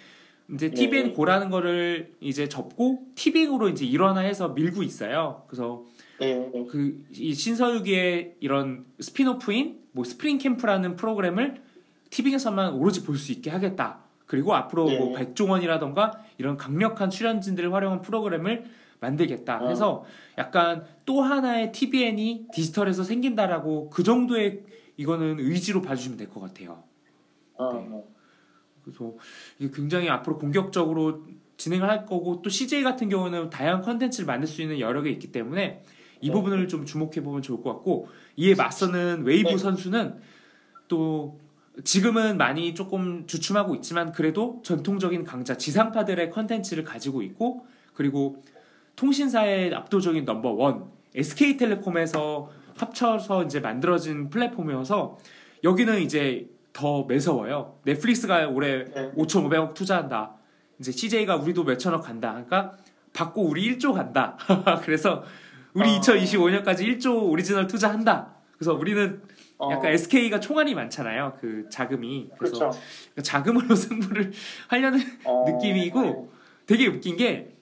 이제 0.53 0.69
네. 0.71 0.75
TVN 0.75 1.13
Go라는 1.15 1.51
거를 1.51 2.15
이제 2.21 2.49
접고 2.49 3.01
티빙으로 3.15 3.69
이제 3.69 3.85
일원화해서 3.85 4.51
밀고 4.51 4.83
있어요. 4.83 5.43
그래서 5.49 5.85
네, 6.21 6.35
네. 6.53 6.65
그이 6.67 7.35
신서유기의 7.35 8.37
이런 8.41 8.87
spin-off인 9.01 9.81
뭐 9.93 10.05
스프링 10.05 10.39
캠프라는 10.39 10.97
프로그램을 10.97 11.63
티빙에서만 12.11 12.75
오로지 12.75 13.05
볼 13.05 13.17
수 13.19 13.33
있게 13.33 13.51
하겠다. 13.51 14.01
그리고 14.27 14.55
앞으로 14.55 14.87
네. 14.87 14.99
뭐 14.99 15.15
백종원이라던가 15.15 16.23
이런 16.39 16.57
강력한 16.57 17.11
출연진들을 17.11 17.73
활용한 17.73 18.03
프로그램을 18.03 18.65
만들겠다. 19.01 19.65
어. 19.65 19.69
해서 19.69 20.05
약간 20.39 20.85
또 21.05 21.23
하나의 21.23 21.73
TVN이 21.73 22.47
디지털에서 22.53 23.03
생긴다라고 23.05 23.91
그 23.91 24.03
정도의 24.03 24.63
이거는 24.97 25.37
의지로 25.39 25.83
봐주시면 25.83 26.17
될 26.19 26.31
것 26.31 26.41
같아요. 26.41 26.83
아, 27.59 27.71
네. 27.75 28.05
아. 28.87 28.91
그래서 28.91 29.15
이게 29.59 29.71
굉장히 29.75 30.09
앞으로 30.09 30.39
공격적으로 30.39 31.25
진행을 31.57 31.89
할 31.89 32.07
거고 32.07 32.43
또 32.43 32.51
CJ 32.51 32.83
같은 32.83 33.09
경우는 33.09 33.51
다양한 33.51 33.83
컨텐츠를 33.83 34.27
만들 34.27 34.47
수 34.47 34.63
있는 34.63 34.79
게 35.03 35.11
있기 35.11 35.33
때문에 35.33 35.83
이 36.21 36.29
네. 36.29 36.33
부분을 36.33 36.69
좀 36.69 36.85
주목해 36.85 37.23
보면 37.23 37.43
좋을 37.43 37.63
것 37.63 37.73
같고 37.75 38.09
이에 38.37 38.55
맞서는 38.55 39.25
웨이브 39.25 39.51
네. 39.51 39.59
선수는 39.59 40.21
또 40.89 41.39
지금은 41.85 42.39
많이 42.39 42.75
조금 42.75 43.27
주춤하고 43.27 43.75
있지만 43.77 44.13
그래도 44.13 44.61
전통적인 44.65 45.25
강자 45.25 45.57
지상파들의 45.57 46.31
컨텐츠를 46.31 46.85
가지고 46.85 47.23
있고 47.23 47.67
그리고 47.95 48.43
통신사의 48.97 49.75
압도적인 49.75 50.25
넘버 50.25 50.51
원 50.53 50.91
SK텔레콤에서 51.15 52.51
합쳐서 52.77 53.45
이제 53.45 53.61
만들어진 53.61 54.29
플랫폼이어서 54.31 55.19
여기는 55.65 56.01
이제 56.01 56.49
더 56.77 57.05
매서워요. 57.05 57.79
넷플릭스가 57.85 58.49
올해 58.49 58.85
네. 58.85 59.11
5,500억 59.17 59.73
투자한다. 59.73 60.35
이제 60.79 60.93
CJ가 60.93 61.37
우리도 61.37 61.65
몇천억 61.65 62.03
간다. 62.05 62.33
그러니까 62.33 62.77
받고 63.15 63.49
우리 63.49 63.79
1조 63.79 63.95
간다. 63.95 64.37
그래서 64.85 65.25
우리 65.73 65.89
어. 65.89 66.01
2025년까지 66.01 66.81
1조 66.81 67.31
오리지널 67.31 67.67
투자한다. 67.67 68.35
그래서 68.59 68.75
우리는 68.75 69.23
어, 69.57 69.71
약간 69.73 69.91
SK가 69.93 70.39
총알이 70.39 70.75
많잖아요. 70.75 71.39
그 71.41 71.67
자금이. 71.71 72.29
그래서 72.39 72.59
그렇죠. 72.59 72.79
자금으로 73.23 73.73
승부를 73.75 74.33
하려는 74.69 75.01
어, 75.25 75.47
느낌이고 75.49 76.31
되게 76.67 76.89
웃긴 76.89 77.17
게 77.17 77.55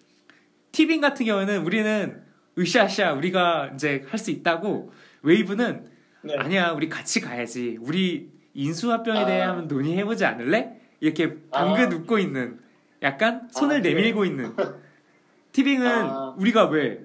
티빙 0.73 1.01
같은 1.01 1.25
경우는 1.25 1.63
우리는 1.63 2.21
으쌰으쌰 2.59 3.13
우리가 3.13 3.71
이제 3.75 4.05
할 4.09 4.19
수 4.19 4.33
있다고 4.33 4.93
웨이브는 5.23 5.87
네. 6.23 6.35
아니야 6.37 6.73
우리 6.73 6.89
같이 6.89 7.21
가야지 7.21 7.79
우리 7.81 8.34
인수합병에 8.55 9.27
대해 9.27 9.43
아. 9.43 9.49
한번 9.51 9.69
논의해보지 9.69 10.25
않을래? 10.25 10.81
이렇게 11.01 11.41
방긋 11.51 11.93
아. 11.93 11.97
웃고 11.97 12.19
있는 12.19 12.59
약간 13.03 13.49
손을 13.51 13.77
아? 13.77 13.81
내밀고 13.81 14.25
있는 14.25 14.55
티빙은 15.53 15.87
아. 15.87 16.35
우리가 16.39 16.67
왜 16.67 17.05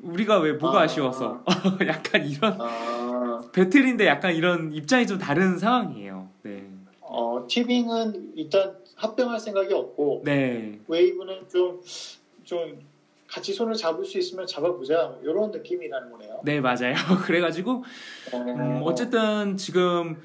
우리가 0.00 0.38
왜 0.40 0.52
뭐가 0.52 0.80
아. 0.80 0.82
아. 0.82 0.86
쉬워서 0.86 1.44
약간 1.86 2.26
이런 2.26 2.56
아, 2.60 3.42
배틀인데 3.52 4.06
약간 4.06 4.34
이런 4.34 4.72
입장이 4.72 5.06
좀 5.06 5.18
다른 5.18 5.58
상황이에요. 5.58 6.28
네. 6.42 6.68
어, 7.00 7.46
티빙은 7.48 8.32
일단 8.36 8.76
합병할 8.96 9.40
생각이 9.40 9.72
없고 9.72 10.22
네. 10.24 10.78
웨이브는 10.86 11.48
좀좀 11.48 12.78
같이 13.26 13.52
손을 13.52 13.74
잡을 13.74 14.04
수 14.04 14.18
있으면 14.18 14.46
잡아보자 14.46 15.16
이런 15.22 15.50
느낌이라는 15.52 16.10
거네요. 16.10 16.40
네, 16.44 16.60
맞아요. 16.60 16.94
그래가지고, 17.24 17.84
어, 18.32 18.36
음, 18.36 18.80
어쨌든 18.82 19.56
지금 19.56 20.16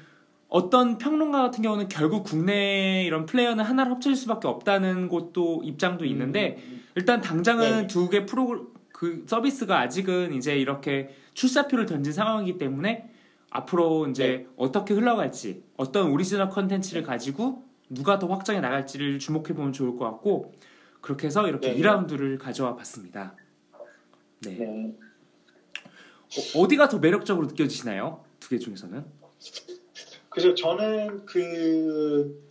어떤 0.48 0.98
평론가 0.98 1.42
같은 1.42 1.62
경우는 1.62 1.88
결국 1.88 2.24
국내 2.24 3.04
이런 3.04 3.26
플레이어는 3.26 3.64
하나로 3.64 3.96
합쳐질 3.96 4.16
수밖에 4.16 4.46
없다는 4.48 5.08
곳도 5.08 5.62
입장도 5.64 6.04
있는데, 6.04 6.56
음, 6.68 6.84
일단 6.94 7.20
당장은 7.20 7.80
네. 7.82 7.86
두개 7.88 8.26
프로, 8.26 8.72
그 8.92 9.24
서비스가 9.26 9.80
아직은 9.80 10.32
이제 10.34 10.56
이렇게 10.56 11.10
출사표를 11.34 11.86
던진 11.86 12.12
상황이기 12.12 12.58
때문에 12.58 13.10
앞으로 13.50 14.06
이제 14.08 14.26
네. 14.26 14.46
어떻게 14.56 14.94
흘러갈지, 14.94 15.64
어떤 15.76 16.10
오리지널 16.12 16.48
컨텐츠를 16.48 17.02
가지고 17.02 17.64
누가 17.90 18.18
더 18.18 18.26
확장해 18.28 18.60
나갈지를 18.60 19.18
주목해 19.18 19.48
보면 19.54 19.72
좋을 19.72 19.96
것 19.96 20.04
같고, 20.04 20.54
그렇게 21.00 21.26
해서 21.26 21.46
이렇게 21.48 21.72
네. 21.72 21.80
2라운드를 21.80 22.38
가져와 22.38 22.76
봤습니다. 22.76 23.34
네. 24.42 24.52
네. 24.52 24.94
어, 26.54 26.60
어디가 26.60 26.88
더 26.88 26.98
매력적으로 26.98 27.46
느껴지시나요? 27.48 28.24
두 28.40 28.48
개 28.50 28.58
중에서는? 28.58 29.04
그래서 30.36 30.54
저는 30.54 31.24
그 31.24 32.44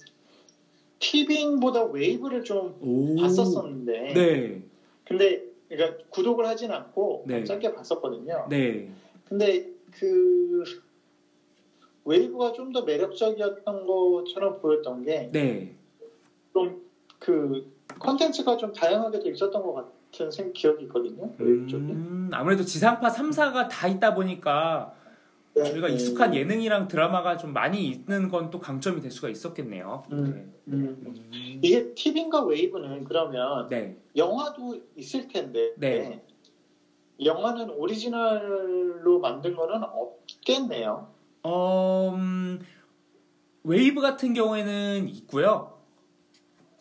티빙보다 0.97 1.83
웨이브를 1.83 2.43
좀 2.43 2.75
오. 2.81 3.15
봤었었는데 3.15 4.13
네. 4.15 4.63
근데 5.03 5.43
그러니까 5.69 6.03
구독을 6.09 6.47
하진 6.47 6.71
않고 6.71 7.25
네. 7.27 7.43
짧게 7.43 7.75
봤었거든요. 7.75 8.47
네. 8.49 8.89
근데 9.25 9.69
그 9.91 10.63
웨이브가 12.05 12.53
좀 12.53 12.73
더 12.73 12.81
매력적이었던 12.81 13.85
것처럼 13.85 14.59
보였던 14.61 15.05
게 15.05 15.29
네. 15.31 15.75
좀그 16.53 17.71
컨텐츠가 17.99 18.57
좀 18.57 18.73
다양하게 18.73 19.19
돼 19.19 19.29
있었던 19.29 19.61
것 19.61 19.73
같은 20.11 20.31
생 20.31 20.51
기억이 20.53 20.85
있거든요. 20.85 21.31
웨이브. 21.37 21.75
음, 21.75 22.31
아무래도 22.33 22.63
지상파 22.63 23.09
3사가 23.09 23.69
다 23.69 23.87
있다 23.87 24.15
보니까 24.15 24.95
저희가 25.55 25.87
네. 25.87 25.93
익숙한 25.93 26.35
예능이랑 26.35 26.87
드라마가 26.87 27.37
좀 27.37 27.53
많이 27.53 27.87
있는 27.87 28.29
건 28.29 28.49
또 28.51 28.59
강점이 28.59 29.01
될 29.01 29.09
수가 29.09 29.29
있었겠네요. 29.29 30.03
음. 30.11 30.53
음. 30.67 31.27
네. 31.31 31.59
이게 31.61 31.93
티빙과 31.93 32.43
웨이브는 32.43 33.05
그러면 33.05 33.67
네. 33.69 33.97
영화도 34.15 34.81
있을 34.97 35.27
텐데 35.27 35.73
네. 35.77 36.21
영화는 37.23 37.69
오리지널로 37.69 39.19
만든 39.19 39.55
거는 39.55 39.81
없겠네요. 39.83 41.07
어, 41.43 42.11
음, 42.15 42.59
웨이브 43.63 44.01
같은 44.01 44.33
경우에는 44.33 45.07
있고요. 45.09 45.79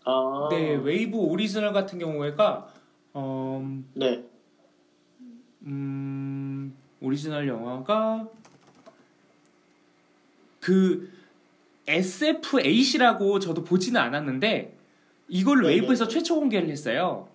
아, 0.05 0.49
네, 0.51 0.75
웨이브 0.75 1.17
오리지널 1.17 1.73
같은 1.73 1.99
경우가 1.99 2.69
어, 3.15 3.83
네. 3.95 4.25
음, 5.63 6.77
오리지널 7.01 7.49
영화가 7.49 8.29
그 10.65 11.11
SF8이라고 11.87 13.39
저도 13.39 13.65
보지는 13.65 14.01
않았는데 14.01 14.75
이걸 15.29 15.59
네네. 15.61 15.69
웨이브에서 15.69 16.09
최초 16.09 16.37
공개를 16.37 16.71
했어요. 16.71 17.29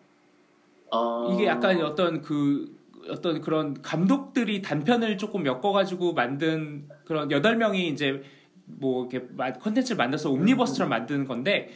아, 0.91 1.29
이게 1.31 1.45
약간 1.45 1.79
어떤 1.81 2.23
그 2.23 2.75
어떤 3.07 3.39
그런 3.41 3.79
감독들이 3.83 4.63
단편을 4.63 5.19
조금 5.19 5.45
엮어가지고 5.45 6.13
만든 6.13 6.89
그런 7.05 7.29
여덟 7.29 7.55
명이 7.55 7.89
이제 7.89 8.23
뭐 8.65 9.07
이렇게 9.07 9.27
마- 9.35 9.53
컨텐츠를 9.53 9.95
만들어서 9.97 10.31
옴니버스처럼 10.31 10.89
만드는 10.89 11.25
건데 11.25 11.69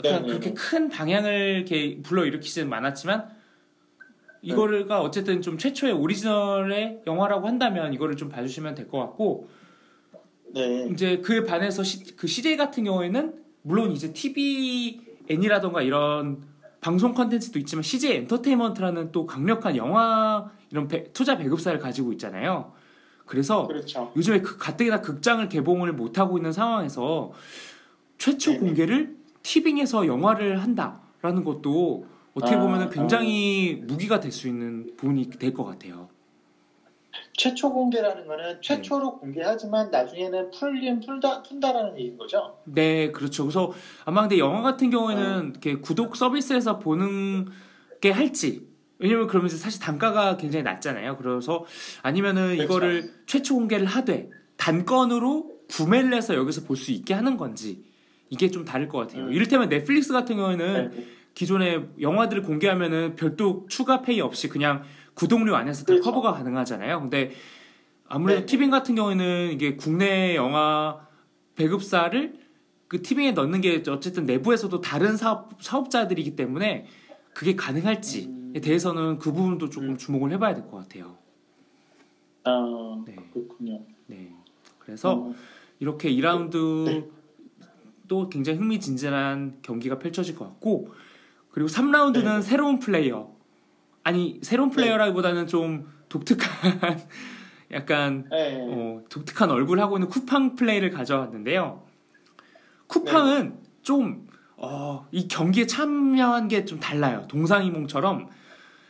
그냥 0.00 0.22
네네네. 0.22 0.26
그렇게 0.28 0.54
큰 0.54 0.88
반향을 0.88 1.56
이렇게 1.56 1.98
불러 2.02 2.24
일으키지는 2.24 2.72
않았지만 2.72 3.28
이거가 4.40 5.02
어쨌든 5.02 5.42
좀 5.42 5.58
최초의 5.58 5.92
오리지널의 5.92 7.02
영화라고 7.06 7.46
한다면 7.46 7.92
이거를 7.92 8.16
좀 8.16 8.30
봐주시면 8.30 8.74
될 8.74 8.88
것 8.88 8.98
같고 8.98 9.48
네. 10.54 10.88
이제 10.90 11.18
그에 11.18 11.44
반해서 11.44 11.82
시, 11.82 12.16
그 12.16 12.26
CJ 12.26 12.56
같은 12.56 12.84
경우에는 12.84 13.34
물론 13.62 13.92
이제 13.92 14.12
TVN이라던가 14.12 15.82
이런 15.82 16.42
방송 16.80 17.12
컨텐츠도 17.14 17.58
있지만 17.60 17.82
CJ 17.82 18.12
엔터테인먼트라는 18.18 19.12
또 19.12 19.26
강력한 19.26 19.76
영화 19.76 20.50
이런 20.70 20.86
배- 20.88 21.12
투자 21.12 21.36
배급사를 21.36 21.78
가지고 21.78 22.12
있잖아요. 22.12 22.72
그래서 23.26 23.66
그렇죠. 23.66 24.10
요즘에 24.16 24.40
그 24.40 24.56
가뜩이나 24.56 25.00
극장을 25.02 25.46
개봉을 25.48 25.92
못 25.92 26.18
하고 26.18 26.38
있는 26.38 26.52
상황에서 26.52 27.32
최초 28.16 28.52
네네. 28.52 28.60
공개를 28.64 29.16
티빙에서 29.42 30.06
영화를 30.06 30.62
한다라는 30.62 31.44
것도 31.44 32.06
어떻게 32.34 32.54
아, 32.56 32.60
보면 32.60 32.90
굉장히 32.90 33.82
무기가 33.86 34.20
될 34.20 34.32
수 34.32 34.48
있는 34.48 34.92
부분이 34.96 35.30
될 35.30 35.52
것 35.52 35.64
같아요. 35.64 36.08
최초 37.38 37.72
공개라는 37.72 38.26
거는 38.26 38.44
네. 38.54 38.58
최초로 38.60 39.20
공개하지만 39.20 39.90
나중에는 39.90 40.50
풀린 40.50 41.00
풀다 41.00 41.42
푼다라는 41.44 41.96
얘기인 41.96 42.18
거죠. 42.18 42.58
네, 42.64 43.12
그렇죠. 43.12 43.44
그래서 43.44 43.72
아마 44.04 44.22
근데 44.22 44.38
영화 44.38 44.60
같은 44.60 44.88
어. 44.88 44.90
경우에는 44.90 45.50
이렇게 45.50 45.76
구독 45.76 46.16
서비스에서 46.16 46.80
보는 46.80 47.46
게 48.00 48.10
할지. 48.10 48.66
왜냐면 48.98 49.28
그러면 49.28 49.46
이제 49.46 49.56
사실 49.56 49.80
단가가 49.80 50.36
굉장히 50.36 50.64
낮잖아요. 50.64 51.16
그래서 51.16 51.64
아니면은 52.02 52.56
그렇죠. 52.56 52.62
이거를 52.64 53.10
최초 53.26 53.54
공개를 53.54 53.86
하되 53.86 54.28
단건으로 54.56 55.52
구매를 55.70 56.12
해서 56.14 56.34
여기서 56.34 56.64
볼 56.64 56.76
수 56.76 56.90
있게 56.90 57.14
하는 57.14 57.36
건지 57.36 57.84
이게 58.30 58.50
좀 58.50 58.64
다를 58.64 58.88
것 58.88 58.98
같아요. 58.98 59.26
음. 59.26 59.32
이를테면 59.32 59.68
넷플릭스 59.68 60.12
같은 60.12 60.36
경우에는 60.36 60.90
네. 60.90 61.06
기존에 61.34 61.84
영화들을 62.00 62.42
공개하면은 62.42 63.14
별도 63.14 63.64
추가 63.68 64.02
페이 64.02 64.20
없이 64.20 64.48
그냥 64.48 64.82
구독료 65.18 65.56
안에서 65.56 65.80
다 65.80 65.86
그렇죠. 65.86 66.04
커버가 66.04 66.32
가능하잖아요. 66.34 67.00
근데 67.00 67.32
아무래도 68.06 68.40
네. 68.40 68.46
티빙 68.46 68.70
같은 68.70 68.94
경우에는 68.94 69.50
이게 69.52 69.74
국내 69.74 70.36
영화 70.36 71.06
배급사를 71.56 72.38
그 72.86 73.02
티빙에 73.02 73.32
넣는 73.32 73.60
게 73.60 73.82
어쨌든 73.88 74.24
내부에서도 74.26 74.80
다른 74.80 75.16
사업, 75.16 75.60
사업자들이기 75.60 76.36
때문에 76.36 76.86
그게 77.34 77.56
가능할지에 77.56 78.26
음. 78.26 78.52
대해서는 78.62 79.18
그 79.18 79.32
부분도 79.32 79.68
조금 79.70 79.90
음. 79.90 79.98
주목을 79.98 80.30
해봐야 80.32 80.54
될 80.54 80.64
것 80.68 80.78
같아요. 80.78 81.18
아, 82.44 83.02
네. 83.04 83.16
그렇군요. 83.32 83.80
네. 84.06 84.32
그래서 84.78 85.12
어, 85.12 85.34
이렇게 85.80 86.10
2라운드 86.10 86.84
네. 86.86 87.08
또 88.06 88.28
굉장히 88.28 88.58
흥미진진한 88.58 89.58
경기가 89.62 89.98
펼쳐질 89.98 90.36
것 90.36 90.44
같고 90.46 90.94
그리고 91.50 91.68
3라운드는 91.68 92.36
네. 92.36 92.40
새로운 92.42 92.78
플레이어 92.78 93.36
아니 94.04 94.38
새로운 94.42 94.70
플레이어라기보다는 94.70 95.46
좀 95.46 95.88
독특한 96.08 97.00
약간 97.72 98.26
네. 98.30 98.58
어, 98.60 99.02
독특한 99.10 99.50
얼굴 99.50 99.80
하고 99.80 99.96
있는 99.96 100.08
쿠팡 100.08 100.56
플레이를 100.56 100.90
가져왔는데요. 100.90 101.82
쿠팡은 102.86 103.58
좀 103.82 104.26
어, 104.56 105.06
이 105.12 105.28
경기에 105.28 105.66
참여한 105.66 106.48
게 106.48 106.64
좀 106.64 106.80
달라요. 106.80 107.26
동상이몽처럼 107.28 108.28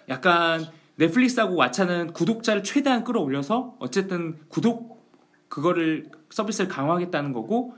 약간 0.09 0.65
넷플릭스하고 0.97 1.57
왓챠는 1.57 2.13
구독자를 2.15 2.63
최대한 2.63 3.05
끌어올려서 3.05 3.77
어쨌든 3.79 4.39
구독 4.49 5.07
그거를 5.49 6.11
서비스를 6.31 6.69
강화하겠다는 6.69 7.33
거고 7.33 7.75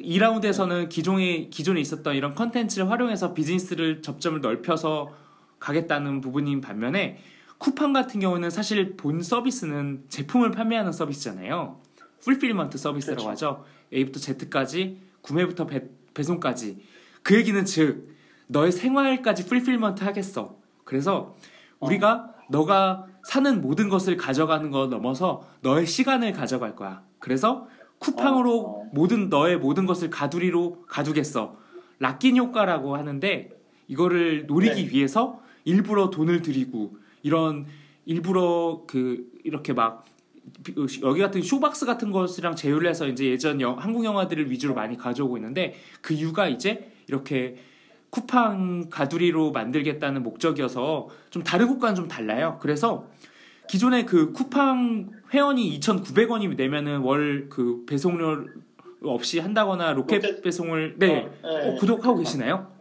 2라운드에서는 0.00 0.88
기존에 0.88 1.48
기존에 1.48 1.80
있었던 1.80 2.14
이런 2.16 2.34
컨텐츠를 2.34 2.90
활용해서 2.90 3.34
비즈니스를 3.34 4.02
접점을 4.02 4.40
넓혀서 4.40 5.12
가겠다는 5.60 6.20
부분인 6.20 6.60
반면에 6.60 7.18
쿠팡 7.58 7.92
같은 7.92 8.20
경우는 8.20 8.50
사실 8.50 8.96
본 8.96 9.22
서비스는 9.22 10.04
제품을 10.08 10.52
판매하는 10.52 10.92
서비스잖아요. 10.92 11.80
fulfillment 12.20 12.78
서비스라고 12.78 13.24
그렇죠. 13.24 13.46
하죠. 13.46 13.64
A부터 13.92 14.20
Z까지 14.20 15.00
구매부터 15.22 15.66
배, 15.66 15.84
배송까지. 16.14 16.78
그 17.22 17.36
얘기는 17.36 17.64
즉 17.64 18.16
너의 18.46 18.72
생활까지 18.72 19.46
fulfillment 19.46 20.04
하겠어. 20.04 20.56
그래서 20.84 21.36
우리가 21.80 22.14
어. 22.14 22.34
너가 22.50 23.06
사는 23.24 23.60
모든 23.60 23.88
것을 23.88 24.16
가져가는 24.16 24.70
거 24.70 24.86
넘어서 24.86 25.46
너의 25.60 25.86
시간을 25.86 26.32
가져갈 26.32 26.74
거야. 26.76 27.02
그래서 27.18 27.68
쿠팡으로 27.98 28.60
어, 28.60 28.80
어. 28.82 28.90
모든 28.92 29.28
너의 29.28 29.58
모든 29.58 29.86
것을 29.86 30.10
가두리로 30.10 30.84
가두겠어. 30.86 31.56
lock-in 31.98 32.36
효과라고 32.36 32.96
하는데 32.96 33.50
이거를 33.88 34.46
노리기 34.46 34.86
네. 34.86 34.90
위해서 34.90 35.40
일부러 35.68 36.10
돈을 36.10 36.40
들이고 36.42 36.96
이런 37.22 37.66
일부러 38.06 38.84
그 38.86 39.30
이렇게 39.44 39.74
막 39.74 40.06
여기 41.02 41.20
같은 41.20 41.42
쇼박스 41.42 41.84
같은 41.84 42.10
것이랑 42.10 42.56
제휴를 42.56 42.88
해서 42.88 43.06
이제 43.06 43.26
예전 43.26 43.60
영, 43.60 43.78
한국 43.78 44.04
영화들을 44.04 44.50
위주로 44.50 44.74
많이 44.74 44.96
가져오고 44.96 45.36
있는데 45.36 45.74
그 46.00 46.14
이유가 46.14 46.48
이제 46.48 46.90
이렇게 47.06 47.56
쿠팡 48.10 48.88
가두리로 48.88 49.52
만들겠다는 49.52 50.22
목적이어서 50.22 51.08
좀 51.28 51.42
다른 51.42 51.68
곳과는 51.68 51.94
좀 51.94 52.08
달라요. 52.08 52.58
그래서 52.62 53.06
기존에 53.68 54.06
그 54.06 54.32
쿠팡 54.32 55.10
회원이 55.34 55.78
2,900원이 55.78 56.56
내면은 56.56 57.00
월 57.00 57.48
그 57.50 57.84
배송료 57.86 58.46
없이 59.02 59.38
한다거나 59.38 59.92
로켓, 59.92 60.42
배송을 60.42 60.94
네, 60.96 61.28
어, 61.42 61.58
네. 61.58 61.68
어, 61.68 61.74
구독하고 61.74 62.18
계시나요? 62.20 62.77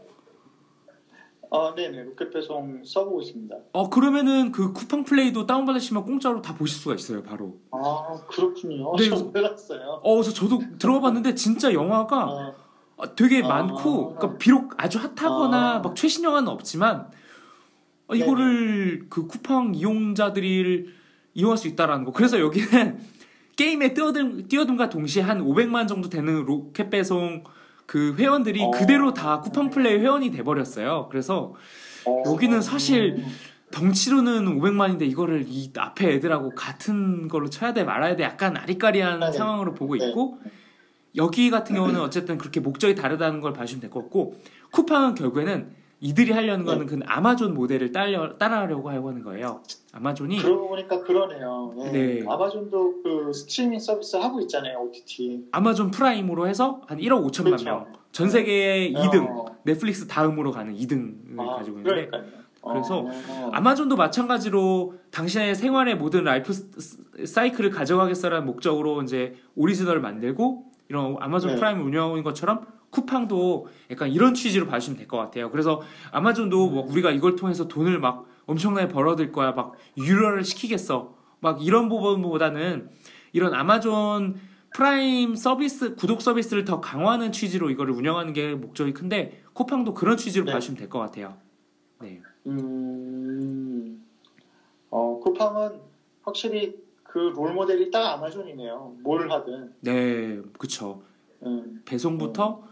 아, 1.50 1.74
네네. 1.76 2.04
로켓 2.04 2.32
배송 2.32 2.84
써보고 2.84 3.22
있습니다. 3.22 3.56
어, 3.74 3.90
그러면은 3.90 4.52
그 4.52 4.74
쿠팡 4.74 5.04
플레이도 5.04 5.46
다운받으시면 5.46 6.04
공짜로 6.04 6.42
다 6.42 6.56
보실 6.56 6.78
수가 6.78 6.96
있어요, 6.96 7.24
바로. 7.24 7.60
아, 7.72 8.20
그렇군요. 8.28 8.96
네, 8.98 9.10
저 9.10 9.16
몰랐어요. 9.24 10.02
어, 10.04 10.14
그래서 10.16 10.32
저도 10.34 10.60
들어가 10.78 11.02
봤는데 11.02 11.36
진짜 11.36 11.74
영화가 11.74 12.18
아. 12.18 12.54
어, 12.98 13.16
되게 13.16 13.44
아. 13.44 13.48
많고, 13.48 14.16
그러니까 14.16 14.38
비록 14.38 14.74
아주 14.78 15.00
핫하거나 15.00 15.76
아. 15.76 15.80
막 15.80 15.96
최신 15.96 16.24
영화는 16.24 16.50
없지만, 16.50 17.10
어, 18.08 18.16
이거를 18.16 19.08
그 19.10 19.28
쿠팡 19.28 19.76
이용자들이 19.76 20.90
이용할 21.34 21.58
수 21.58 21.68
있다라는 21.68 22.06
거. 22.06 22.12
그래서 22.12 22.40
여기는 22.40 23.00
게임에 23.56 23.94
뛰어든, 23.94 24.48
뛰어듦과 24.48 24.90
동시에 24.90 25.24
한 25.24 25.44
500만 25.44 25.88
정도 25.88 26.10
되는 26.10 26.46
로켓 26.46 26.90
배송 26.90 27.44
그 27.88 28.14
회원들이 28.18 28.62
어. 28.64 28.72
그대로 28.72 29.14
다 29.14 29.40
쿠팡 29.42 29.72
플레이 29.72 29.98
회원이 29.98 30.30
돼 30.30 30.44
버렸어요. 30.44 31.08
그래서 31.10 31.56
어. 32.06 32.24
여기는 32.28 32.62
사실 32.62 33.24
덩치로는 33.72 34.46
500만인데 34.60 35.02
이거를 35.04 35.46
이 35.48 35.72
앞에 35.76 36.14
애들하고 36.16 36.54
같은 36.54 37.28
걸로 37.28 37.50
쳐야 37.50 37.74
돼 37.74 37.84
말아야 37.84 38.16
돼 38.16 38.24
약간 38.24 38.56
아리까리한 38.58 39.20
네. 39.22 39.32
상황으로 39.32 39.74
보고 39.74 39.96
네. 39.98 40.08
있고 40.08 40.38
여기 41.16 41.50
같은 41.50 41.76
경우는 41.76 42.00
어쨌든 42.02 42.38
그렇게 42.38 42.60
목적이 42.60 42.94
다르다는 42.96 43.42
걸 43.42 43.54
봐주시면 43.54 43.82
될 43.82 43.90
것 43.90 44.02
같고 44.02 44.36
쿠팡은 44.72 45.16
결국에는 45.16 45.72
이들이 46.00 46.32
하려는 46.32 46.64
거는 46.64 46.86
네. 46.86 46.96
그 46.96 47.00
아마존 47.08 47.54
모델을 47.56 47.92
따려, 47.92 48.34
따라하려고 48.34 48.90
하고 48.90 49.10
하는 49.10 49.24
거예요. 49.24 49.62
아마존이 49.92 50.38
그러고 50.38 50.70
보니까 50.70 51.02
그러네요. 51.02 51.74
네. 51.76 51.92
네. 51.92 52.26
아마존도 52.28 53.02
그 53.02 53.34
스트리밍 53.34 53.80
서비스 53.80 54.16
하고 54.18 54.40
있잖아요. 54.42 54.78
OTT. 54.80 55.48
아마존 55.52 55.90
프라임으로 55.90 56.48
해서 56.48 56.82
한 56.88 57.00
1억 57.00 57.26
5천만 57.28 57.46
그렇죠. 57.46 57.66
명. 57.66 57.94
전 58.12 58.30
세계의 58.30 58.94
네. 58.94 59.00
2등. 59.00 59.28
어. 59.28 59.46
넷플릭스 59.64 60.08
다음으로 60.08 60.52
가는 60.52 60.76
2등을 60.76 61.40
아, 61.40 61.56
가지고 61.58 61.80
있는데. 61.80 62.08
그러니까요. 62.10 62.38
그래서 62.64 63.00
어. 63.00 63.50
아마존도 63.54 63.96
마찬가지로 63.96 64.96
당신의 65.12 65.56
생활의 65.56 65.96
모든 65.96 66.26
라이프 66.26 66.54
사이클을 67.26 67.72
가져가겠어라는 67.72 68.46
목적으로 68.46 69.02
이제 69.02 69.36
오리지널을 69.56 70.02
만들고 70.02 70.66
이런 70.90 71.16
아마존 71.20 71.52
네. 71.52 71.56
프라임을 71.58 71.84
운영하고 71.84 72.16
있는 72.16 72.24
것처럼 72.24 72.66
쿠팡도 73.02 73.68
약간 73.92 74.10
이런 74.10 74.34
취지로 74.34 74.66
봐주시면 74.68 74.98
될 74.98 75.08
것 75.08 75.18
같아요. 75.18 75.52
그래서 75.52 75.82
아마존도 76.12 76.70
뭐 76.70 76.84
우리가 76.90 77.12
이걸 77.12 77.36
통해서 77.36 77.68
돈을 77.68 78.00
막 78.00 78.26
엄청나게 78.48 78.88
벌어들일 78.90 79.32
거야. 79.32 79.52
막 79.52 79.74
유료를 79.98 80.44
시키겠어. 80.44 81.16
막 81.40 81.64
이런 81.64 81.88
부분보다는 81.90 82.90
이런 83.34 83.54
아마존 83.54 84.36
프라임 84.74 85.36
서비스 85.36 85.96
구독 85.96 86.22
서비스를 86.22 86.66
더 86.66 86.82
강화하는 86.82 87.32
취지로 87.32 87.70
이거를 87.70 87.94
운영하는 87.94 88.34
게 88.34 88.54
목적이 88.56 88.94
큰데 88.94 89.44
쿠팡도 89.54 89.94
그런 89.94 90.18
취지로 90.18 90.46
네. 90.46 90.54
봐주시면 90.54 90.78
될 90.80 90.90
것 90.90 91.00
같아요. 91.00 91.38
네. 92.02 92.22
음, 92.48 94.04
어 94.90 95.20
쿠팡은 95.24 95.80
확실히 96.24 96.76
그 97.04 97.20
롤 97.20 97.54
모델이 97.54 97.90
딱 97.92 98.14
아마존이네요. 98.16 98.98
뭘 99.04 99.32
하든. 99.32 99.74
네, 99.82 100.42
그렇죠. 100.58 101.02
음, 101.44 101.82
배송부터 101.86 102.62
음. 102.64 102.67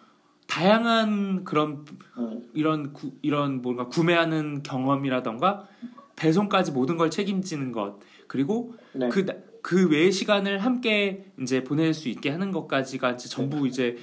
다양한 0.56 1.44
그런 1.44 1.84
음. 2.18 2.50
이런 2.54 2.94
구, 2.94 3.12
이런 3.22 3.62
뭔가 3.62 3.90
구매하는 3.90 4.64
경험이라던가 4.64 5.68
배송까지 6.16 6.72
모든 6.72 6.96
걸 6.96 7.12
책임지는 7.12 7.74
것 7.74 8.00
그리고 8.30 8.74
네. 8.94 9.10
그, 9.10 9.26
그 9.62 9.90
외의 9.90 10.14
시간을 10.14 10.60
함께 10.60 11.26
이제 11.42 11.62
보낼 11.62 11.94
수 11.94 12.08
있게 12.08 12.30
하는 12.30 12.54
것까지가 12.54 13.12
이제 13.12 13.28
전부 13.28 13.64
네. 13.64 13.68
이제 13.68 13.98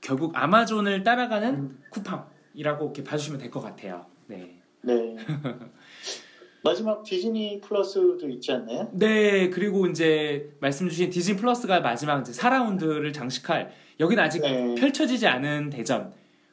결국 0.00 0.32
아마존을 0.34 1.02
따라가는 1.02 1.54
음. 1.54 1.82
쿠팡이라고 1.90 2.84
이렇게 2.86 3.04
봐주시면 3.04 3.38
될 3.38 3.50
것 3.50 3.60
같아요. 3.60 4.06
네. 4.26 4.62
네. 4.80 5.14
마지막 6.64 7.02
디즈니 7.02 7.60
플러스도 7.60 8.26
있지 8.30 8.50
않나요? 8.50 8.88
네, 8.94 9.50
그리고 9.50 9.86
이제 9.88 10.56
말씀 10.60 10.88
주신 10.88 11.10
디즈니 11.10 11.36
플러스가 11.36 11.80
마지막 11.80 12.22
이제 12.22 12.32
4라운드를 12.32 13.12
장식할 13.12 13.83
여기는 14.00 14.22
아직 14.22 14.42
네. 14.42 14.74
펼쳐지지 14.74 15.26
않은 15.26 15.70
대전. 15.70 16.12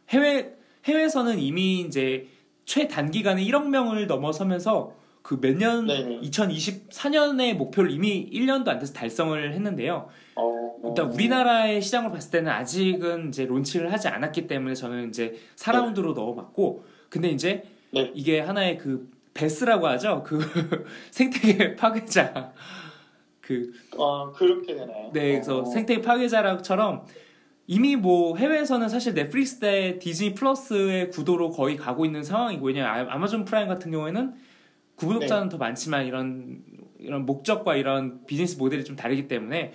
해외 0.09 0.53
해외에서는 0.85 1.39
이미 1.39 1.81
이제 1.81 2.27
최단기간에 2.65 3.43
1억 3.45 3.67
명을 3.67 4.07
넘어서면서 4.07 4.95
그 5.21 5.39
몇 5.39 5.55
년, 5.55 5.85
네 5.85 6.19
2024년의 6.23 7.53
목표를 7.53 7.91
이미 7.91 8.29
1년도 8.31 8.67
안 8.69 8.79
돼서 8.79 8.93
달성을 8.93 9.53
했는데요. 9.53 10.09
어, 10.35 10.75
일단 10.83 11.11
우리나라의 11.11 11.81
시장을 11.81 12.09
봤을 12.11 12.31
때는 12.31 12.51
아직은 12.51 13.29
이제 13.29 13.45
론치를 13.45 13.93
하지 13.93 14.07
않았기 14.07 14.47
때문에 14.47 14.73
저는 14.73 15.09
이제 15.09 15.35
4라운드로 15.57 16.07
네. 16.15 16.21
넣어봤고, 16.21 16.85
근데 17.09 17.29
이제 17.29 17.63
네. 17.91 18.11
이게 18.15 18.39
하나의 18.39 18.77
그 18.77 19.09
베스라고 19.33 19.87
하죠. 19.87 20.23
그 20.25 20.39
생태계 21.11 21.75
파괴자. 21.75 22.51
그. 23.41 23.71
어, 23.97 24.31
그렇게 24.31 24.75
되나요? 24.75 25.11
네, 25.13 25.33
그래서 25.33 25.59
어. 25.59 25.65
생태계 25.65 26.01
파괴자처럼 26.01 27.05
이미 27.71 27.95
뭐 27.95 28.35
해외에서는 28.35 28.89
사실 28.89 29.13
넷플릭스 29.13 29.59
대 29.59 29.97
디즈니 29.97 30.33
플러스의 30.33 31.09
구도로 31.09 31.51
거의 31.51 31.77
가고 31.77 32.03
있는 32.03 32.21
상황이고 32.21 32.67
왜냐면 32.67 32.91
아, 32.91 33.13
아마존 33.13 33.45
프라임 33.45 33.69
같은 33.69 33.91
경우에는 33.91 34.33
구독자는 34.95 35.43
네. 35.43 35.49
더 35.49 35.57
많지만 35.57 36.05
이런 36.05 36.63
이런 36.99 37.25
목적과 37.25 37.77
이런 37.77 38.25
비즈니스 38.25 38.57
모델이 38.57 38.83
좀 38.83 38.97
다르기 38.97 39.29
때문에 39.29 39.71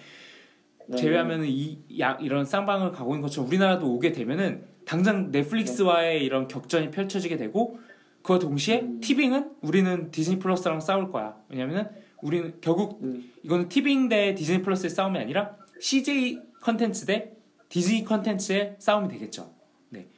네. 0.88 0.96
제외하면은 0.96 1.46
이 1.48 1.78
야, 1.98 2.18
이런 2.20 2.44
쌍방을 2.44 2.90
가고 2.90 3.12
있는 3.12 3.22
것처럼 3.22 3.48
우리나라도 3.48 3.90
오게 3.90 4.12
되면은 4.12 4.64
당장 4.84 5.30
넷플릭스와의 5.30 6.18
네. 6.18 6.24
이런 6.26 6.48
격전이 6.48 6.90
펼쳐지게 6.90 7.38
되고 7.38 7.78
그와 8.20 8.38
동시에 8.38 8.82
음. 8.82 9.00
티빙은 9.00 9.52
우리는 9.62 10.10
디즈니 10.10 10.38
플러스랑 10.38 10.80
싸울 10.80 11.10
거야 11.10 11.34
왜냐면은 11.48 11.88
우리는 12.20 12.58
결국 12.60 13.02
음. 13.02 13.32
이거는 13.42 13.70
티빙 13.70 14.10
대 14.10 14.34
디즈니 14.34 14.60
플러스의 14.60 14.90
싸움이 14.90 15.18
아니라 15.18 15.56
CJ 15.80 16.42
컨텐츠 16.60 17.06
대 17.06 17.35
디즈니 17.68 18.04
컨텐츠의 18.04 18.76
싸움이 18.78 19.08
되겠죠. 19.08 19.50
네. 19.90 20.08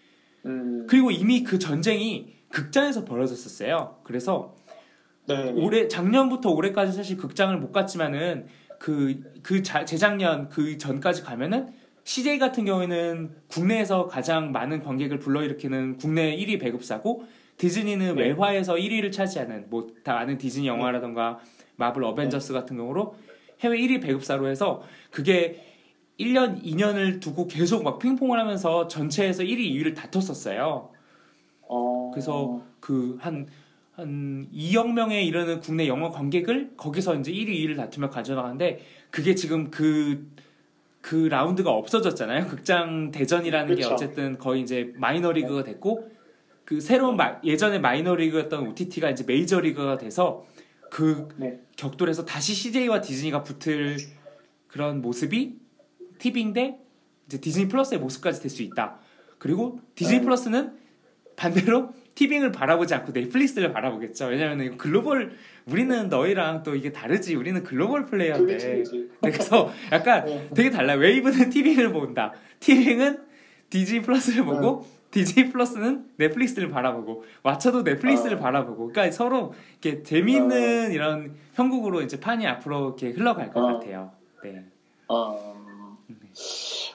음... 0.47 0.87
그리고 0.89 1.11
이미 1.11 1.43
그 1.43 1.59
전쟁이 1.59 2.35
극장에서 2.51 3.05
벌어졌었어요. 3.05 4.01
그래서 4.05 4.55
네. 5.27 5.53
올해 5.53 5.89
작년부터 5.89 6.51
올해까지 6.51 6.93
사실 6.93 7.17
극장을 7.17 7.57
못 7.59 7.73
갔지만은 7.73 8.47
그, 8.79 9.21
그 9.43 9.63
자, 9.63 9.85
재작년 9.85 10.49
그 10.49 10.79
전까지 10.79 11.23
가면은 11.23 11.69
CJ 12.05 12.39
같은 12.39 12.65
경우에는 12.65 13.35
국내에서 13.49 14.07
가장 14.07 14.53
많은 14.53 14.83
관객을 14.83 15.19
불러일으키는 15.19 15.99
국내 15.99 16.35
1위 16.37 16.59
배급사고 16.59 17.27
디즈니는 17.59 18.15
네. 18.15 18.23
외화에서 18.23 18.75
1위를 18.77 19.13
차지하는 19.13 19.67
뭐 19.69 19.89
다 20.05 20.17
아는 20.17 20.39
디즈니 20.39 20.67
영화라던가 20.67 21.41
마블 21.77 22.03
어벤져스 22.05 22.53
네. 22.53 22.59
같은 22.59 22.79
경우로 22.79 23.15
해외 23.61 23.79
1위 23.79 24.01
배급사로 24.01 24.49
해서 24.49 24.83
그게 25.11 25.68
1년, 26.19 26.63
2년을 26.63 27.21
두고 27.21 27.47
계속 27.47 27.85
막 27.85 27.99
핑퐁을 27.99 28.39
하면서 28.39 28.89
전체에서 28.89 29.43
1위, 29.45 29.71
2위를 29.73 29.95
다퉜었어요. 29.95 30.91
어. 31.63 32.11
그래서 32.13 32.63
그한 32.81 33.47
한 33.93 34.49
2억 34.53 34.93
명에 34.93 35.23
이르는 35.23 35.61
국내 35.61 35.87
영화 35.89 36.11
관객을 36.11 36.73
거기서 36.77 37.17
이제 37.17 37.33
1위, 37.33 37.49
2위를 37.49 37.77
다투며 37.77 38.11
가져나가는데 38.11 38.81
그게 39.11 39.35
지금 39.35 39.71
그, 39.71 40.31
그 41.01 41.27
라운드가 41.29 41.71
없어졌잖아요. 41.71 42.47
극장 42.47 43.11
대전이라는 43.11 43.75
게 43.75 43.83
그쵸. 43.83 43.95
어쨌든 43.95 44.39
거의 44.39 44.63
이제 44.63 44.93
마이너리그가 44.97 45.65
됐고 45.65 46.11
그 46.65 46.81
새로운 46.81 47.17
마- 47.17 47.41
예전에 47.45 47.79
마이너리그였던 47.79 48.69
OTT가 48.69 49.11
이제 49.11 49.25
메이저리그가 49.27 49.99
돼서 49.99 50.45
그 50.91 51.29
네. 51.37 51.61
격돌에서 51.77 52.25
다시 52.25 52.55
CJ와 52.55 53.01
디즈니가 53.01 53.43
붙을 53.43 53.97
그런 54.69 55.01
모습이 55.01 55.59
티빙인데 56.19 56.79
이제 57.27 57.41
디즈니 57.41 57.69
플러스의 57.69 58.01
모습까지 58.01 58.41
될 58.41 58.51
수 58.51 58.63
있다. 58.63 58.99
그리고 59.39 59.81
디즈니 59.95 60.19
네. 60.19 60.25
플러스는 60.25 60.73
반대로 61.37 61.91
티빙을 62.17 62.51
바라보지 62.51 62.95
않고 62.95 63.13
넷플릭스를 63.13 63.73
바라보겠죠. 63.73 64.27
왜냐하면 64.27 64.77
글로벌 64.77 65.37
우리는 65.67 66.09
너희랑 66.09 66.65
또 66.65 66.75
이게 66.75 66.91
다르지. 66.91 67.37
우리는 67.37 67.63
글로벌 67.63 68.07
플레이어인데. 68.07 68.57
네, 68.59 69.31
그래서 69.31 69.73
약간 69.93 70.25
네. 70.25 70.51
되게 70.53 70.71
달라요. 70.71 70.99
웨이브는 70.99 71.51
티빙을 71.51 71.93
본다. 71.93 72.33
티빙은 72.59 73.21
디즈니 73.71 74.03
플러스를 74.03 74.45
보고 74.45 74.85
디즈니 75.13 75.51
플러스는 75.51 76.07
넷플릭스를 76.17 76.71
바라보고 76.71 77.25
왓챠도 77.45 77.85
넷플릭스를 77.85 78.39
어. 78.39 78.41
바라보고 78.41 78.89
그러니까 78.89 79.15
서로 79.15 79.55
이렇게 79.81 80.03
재미있는 80.03 80.91
이런 80.93 81.35
형국으로 81.55 82.03
이제 82.03 82.19
판이 82.19 82.47
앞으로 82.49 82.97
이렇게 82.99 83.11
흘러갈 83.11 83.53
것 83.53 83.61
어. 83.61 83.75
같아요. 83.75 84.11
네. 84.43 84.65
어. 85.07 85.58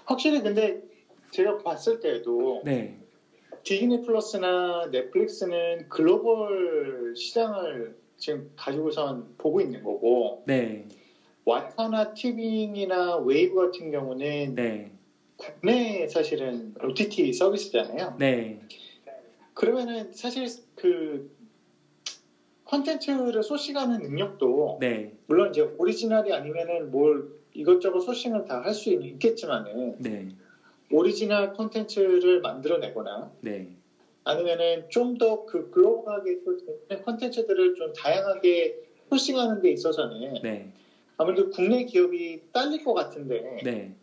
확실히 0.05 0.41
근데 0.41 0.81
제가 1.31 1.57
봤을 1.59 1.99
때도 1.99 2.61
네. 2.63 2.99
디즈니 3.63 4.01
플러스나 4.01 4.87
넷플릭스는 4.91 5.87
글로벌 5.89 7.15
시장을 7.15 7.95
지금 8.17 8.49
가지고선 8.55 9.33
보고 9.37 9.61
있는 9.61 9.83
거고 9.83 10.43
네. 10.45 10.87
왓챠나 11.45 12.13
티빙이나 12.13 13.17
웨이브 13.17 13.55
같은 13.55 13.91
경우는 13.91 14.55
네. 14.55 14.91
국내 15.35 16.07
사실은 16.07 16.73
OTT 16.81 17.33
서비스잖아요. 17.33 18.15
네. 18.19 18.61
그러면은 19.53 20.13
사실 20.13 20.47
그 20.75 21.32
컨텐츠를 22.73 23.43
sourcing하는 23.43 24.01
능력도 24.01 24.77
네. 24.79 25.11
물론 25.27 25.49
이제 25.51 25.61
오리지널이 25.77 26.33
아니면은 26.33 26.89
뭘 26.89 27.23
이것저것 27.53 27.99
sourcing을 27.99 28.45
다 28.45 28.59
할 28.61 28.73
수 28.73 28.89
있겠지만은 28.89 29.95
네. 29.99 30.27
오리지널 30.89 31.53
컨텐츠를 31.53 32.39
만들어내거나 32.39 33.29
네. 33.41 33.67
아니면은 34.23 34.85
좀 34.89 35.17
더 35.19 35.45
그 35.45 35.69
글로벌하게 35.69 36.37
컨텐츠들을 37.05 37.75
좀 37.75 37.93
다양하게 37.93 38.73
소싱하는 39.09 39.61
데 39.61 39.71
있어서는 39.71 40.39
네. 40.41 40.67
아무래도 41.17 41.47
국내 41.49 41.83
기업이 41.83 42.39
딸릴 42.51 42.81
것 42.83 42.93
같은데 42.93 43.59
네. 43.63 43.93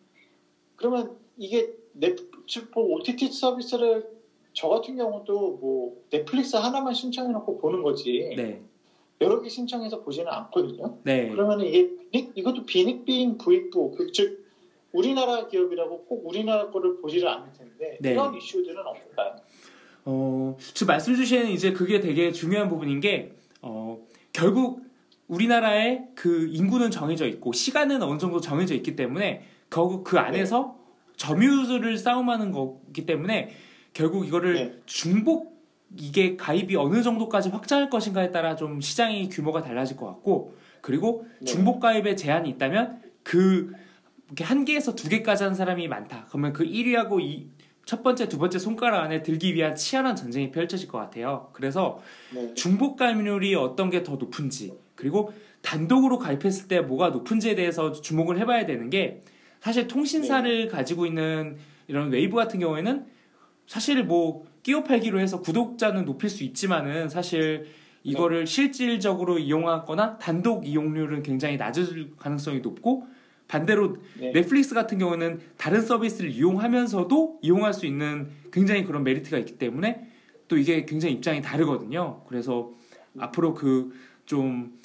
그러면 0.76 1.08
이게 1.36 1.66
넷플릭스 1.92 2.60
OTT 2.72 3.28
서비스를 3.32 4.04
저 4.52 4.68
같은 4.68 4.96
경우도 4.96 5.58
뭐 5.60 5.96
넷플릭스 6.10 6.56
하나만 6.56 6.94
신청해놓고 6.94 7.58
보는 7.58 7.82
거지 7.82 8.34
네. 8.36 8.62
여러 9.20 9.40
개 9.40 9.48
신청해서 9.48 10.02
보지는 10.02 10.30
않거든요. 10.32 10.98
네. 11.04 11.28
그러면 11.28 11.60
이게 11.60 11.90
이것도 12.34 12.64
비닉비잉 12.64 13.38
부익부 13.38 13.92
그, 13.96 14.10
즉 14.12 14.44
우리나라 14.92 15.46
기업이라고 15.46 16.04
꼭 16.06 16.26
우리나라 16.26 16.70
거를 16.70 17.00
보지를 17.00 17.28
않을 17.28 17.52
텐데 17.52 17.98
네. 18.00 18.12
이런 18.12 18.34
이슈들은 18.34 18.86
없을까요? 18.86 19.36
어, 20.04 20.56
지금 20.58 20.88
말씀 20.88 21.14
주시는 21.14 21.50
이제 21.50 21.72
그게 21.72 22.00
되게 22.00 22.32
중요한 22.32 22.68
부분인 22.68 23.00
게, 23.00 23.32
어, 23.62 23.98
결국 24.32 24.82
우리나라의 25.28 26.08
그 26.14 26.48
인구는 26.50 26.90
정해져 26.90 27.26
있고, 27.26 27.52
시간은 27.52 28.02
어느 28.02 28.18
정도 28.18 28.40
정해져 28.40 28.74
있기 28.74 28.96
때문에, 28.96 29.42
결국 29.68 30.02
그 30.02 30.18
안에서 30.18 30.76
점유율을 31.16 31.96
싸움하는 31.98 32.50
거기 32.50 33.06
때문에, 33.06 33.50
결국 33.92 34.26
이거를 34.26 34.54
네. 34.54 34.74
중복, 34.86 35.60
이게 35.96 36.36
가입이 36.36 36.76
어느 36.76 37.02
정도까지 37.02 37.48
확장할 37.48 37.90
것인가에 37.90 38.30
따라 38.30 38.54
좀 38.56 38.80
시장의 38.80 39.28
규모가 39.28 39.62
달라질 39.62 39.96
것 39.96 40.06
같고, 40.06 40.56
그리고 40.80 41.26
네. 41.40 41.46
중복 41.46 41.80
가입에 41.80 42.14
제한이 42.16 42.48
있다면, 42.50 43.02
그, 43.22 43.72
이렇게 44.26 44.44
한 44.44 44.64
개에서 44.64 44.94
두 44.94 45.08
개까지 45.08 45.42
하는 45.42 45.56
사람이 45.56 45.88
많다. 45.88 46.26
그러면 46.28 46.52
그 46.52 46.64
1위하고 46.64 47.20
이, 47.20 47.48
첫 47.84 48.04
번째, 48.04 48.28
두 48.28 48.38
번째 48.38 48.58
손가락 48.60 49.02
안에 49.02 49.22
들기 49.22 49.54
위한 49.54 49.74
치열한 49.74 50.14
전쟁이 50.14 50.52
펼쳐질 50.52 50.86
것 50.86 50.98
같아요. 50.98 51.50
그래서 51.52 52.00
네. 52.32 52.54
중복 52.54 52.96
가입률이 52.96 53.54
어떤 53.56 53.90
게 53.90 54.04
더 54.04 54.14
높은지, 54.14 54.72
그리고 54.94 55.32
단독으로 55.62 56.18
가입했을 56.18 56.68
때 56.68 56.80
뭐가 56.80 57.08
높은지에 57.08 57.54
대해서 57.56 57.92
주목을 57.92 58.38
해봐야 58.38 58.64
되는 58.66 58.88
게 58.90 59.22
사실 59.60 59.88
통신사를 59.88 60.68
가지고 60.68 61.04
있는 61.06 61.56
이런 61.88 62.10
웨이브 62.10 62.36
같은 62.36 62.60
경우에는 62.60 63.06
사실 63.70 64.02
뭐 64.02 64.44
끼워 64.64 64.82
팔기로 64.82 65.20
해서 65.20 65.40
구독자는 65.40 66.04
높일 66.04 66.28
수 66.28 66.42
있지만은 66.42 67.08
사실 67.08 67.68
이거를 68.02 68.48
실질적으로 68.48 69.38
이용하거나 69.38 70.18
단독 70.18 70.66
이용률은 70.66 71.22
굉장히 71.22 71.56
낮을 71.56 72.10
가능성이 72.16 72.58
높고 72.58 73.06
반대로 73.46 73.98
네. 74.18 74.32
넷플릭스 74.32 74.74
같은 74.74 74.98
경우는 74.98 75.38
다른 75.56 75.82
서비스를 75.82 76.30
이용하면서도 76.30 77.38
이용할 77.42 77.72
수 77.72 77.86
있는 77.86 78.30
굉장히 78.52 78.82
그런 78.82 79.04
메리트가 79.04 79.38
있기 79.38 79.56
때문에 79.56 80.04
또 80.48 80.58
이게 80.58 80.84
굉장히 80.84 81.14
입장이 81.14 81.40
다르거든요. 81.40 82.24
그래서 82.26 82.72
앞으로 83.18 83.54
그 83.54 83.92
좀 84.26 84.80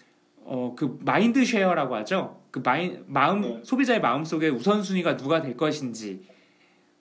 어 0.45 0.75
그 0.75 0.99
mind 1.03 1.43
share라고 1.43 1.95
하죠. 1.95 2.39
그 2.51 2.59
마인 2.63 3.03
마음 3.07 3.41
네. 3.41 3.61
소비자의 3.63 3.99
마음 3.99 4.23
속에 4.23 4.49
우선순위가 4.49 5.17
누가 5.17 5.41
될 5.41 5.57
것인지 5.57 6.21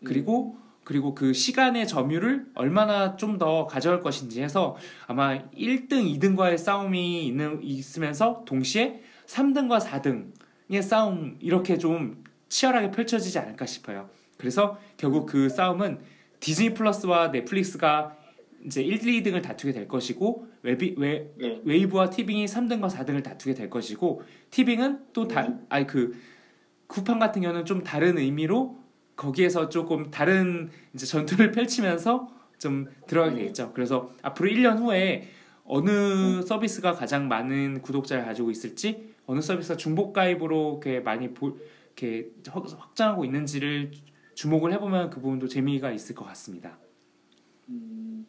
그리고 0.03 0.57
그리고 0.85 1.15
그 1.15 1.33
시간의 1.33 1.89
점유를 1.89 2.47
얼마나 2.55 3.17
좀 3.17 3.35
더 3.39 3.67
가져갈 3.67 4.01
것인지 4.01 4.43
해서 4.43 4.77
아마 5.09 5.37
1등, 5.53 5.89
2등과의 5.91 6.57
싸움이 6.57 7.27
있는 7.27 7.61
있으면서 7.63 8.45
동시에 8.47 9.03
3등과 9.27 9.81
4등의 9.81 10.83
싸움 10.83 11.37
이렇게 11.41 11.79
좀 11.79 12.23
치열하게 12.49 12.93
펼쳐지지 12.93 13.39
않을까 13.41 13.67
싶어요. 13.67 14.09
그래서 14.39 14.79
결국 14.97 15.27
그 15.27 15.49
싸움은 15.49 15.99
디즈니 16.39 16.75
플러스와 16.75 17.33
넷플릭스가 17.33 18.17
이제 18.67 18.83
1, 18.83 19.01
2등을 19.01 19.43
다투게 19.43 19.73
될 19.73 19.89
것이고 19.89 20.47
웨비, 20.63 20.95
웨, 20.97 21.31
네. 21.37 21.61
웨이브와 21.65 22.11
티빙이 22.11 22.47
3등과 22.47 22.89
4등을 22.91 23.25
다투게 23.25 23.55
될 23.55 23.69
것이고 23.69 24.23
티빙은 24.51 25.07
또 25.13 25.27
다, 25.27 25.43
네. 25.43 25.57
아니 25.69 25.87
그 25.87 26.17
쿠팡 26.87 27.19
같은 27.19 27.43
경우는 27.43 27.65
좀 27.65 27.83
다른 27.83 28.17
의미로 28.19 28.79
거기에서 29.17 29.69
조금 29.69 30.11
다른 30.11 30.71
이제 30.95 31.07
전투를 31.07 31.51
펼치면서 31.53 32.29
좀 32.59 32.87
들어가게 33.07 33.37
되겠죠. 33.37 33.73
그래서 33.75 34.11
앞으로 34.23 34.49
1년 34.51 34.79
후에 34.79 35.29
어느 35.65 36.43
서비스가 36.43 36.93
가장 36.93 37.29
많은 37.29 37.81
구독자를 37.83 38.25
가지고 38.25 38.51
있을지, 38.51 39.15
어느 39.27 39.41
서비스가 39.41 39.77
중복 39.77 40.13
가입으로 40.13 40.81
이렇게 40.83 41.01
많이 41.01 41.33
보, 41.33 41.57
이렇게 41.97 42.29
확- 42.49 42.65
확장하고 42.71 43.25
있는지를 43.25 43.93
주목을 44.35 44.73
해보면 44.75 45.11
그 45.11 45.21
부분도 45.21 45.49
재미가 45.49 45.91
있을 45.93 46.15
것 46.15 46.25
같습니다. 46.27 46.77
음, 47.69 48.27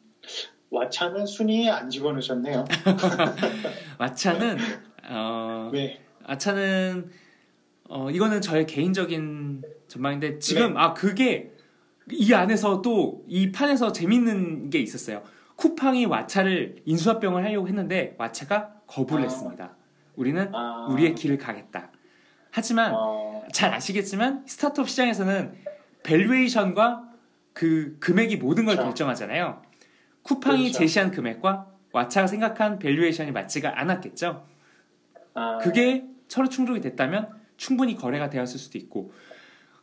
왓챠는 0.71 1.25
순위에 1.27 1.69
안 1.69 1.89
집어넣으셨네요. 1.89 2.65
왓챠는 3.99 4.57
어, 5.09 5.69
네. 5.73 6.01
아차는 6.23 7.11
어 7.87 8.09
이거는 8.09 8.41
저의 8.41 8.65
개인적인 8.65 9.61
전망인데 9.87 10.39
지금 10.39 10.73
네. 10.73 10.79
아 10.79 10.93
그게 10.93 11.51
이 12.11 12.33
안에서 12.33 12.81
또 12.81 13.25
이 13.27 13.51
판에서 13.51 13.91
재밌는 13.91 14.69
게 14.69 14.79
있었어요. 14.79 15.23
쿠팡이 15.55 16.05
왓챠를 16.07 16.81
인수합병을 16.85 17.43
하려고 17.43 17.67
했는데 17.67 18.15
왓챠가 18.19 18.85
거부를 18.87 19.23
아. 19.23 19.27
했습니다. 19.27 19.75
우리는 20.15 20.53
아, 20.53 20.87
우리의 20.89 21.15
길을 21.15 21.37
가겠다. 21.37 21.91
하지만 22.51 22.93
어, 22.95 23.43
잘 23.51 23.73
아시겠지만 23.73 24.43
스타트업 24.47 24.89
시장에서는 24.89 25.53
valuation과 26.03 27.03
그 27.53 27.97
금액이 27.99 28.37
모든 28.37 28.65
걸 28.65 28.75
그렇죠. 28.75 28.89
결정하잖아요. 28.89 29.61
쿠팡이 30.23 30.63
그렇죠. 30.63 30.79
제시한 30.79 31.11
금액과 31.11 31.67
왓챠가 31.91 32.27
생각한 32.27 32.79
valuation이 32.79 33.31
맞지가 33.31 33.79
않았겠죠. 33.79 34.45
아, 35.33 35.57
그게 35.61 36.05
서로 36.27 36.47
충족이 36.49 36.81
됐다면 36.81 37.29
충분히 37.57 37.95
거래가 37.95 38.29
되었을 38.29 38.59
수도 38.59 38.77
있고 38.77 39.11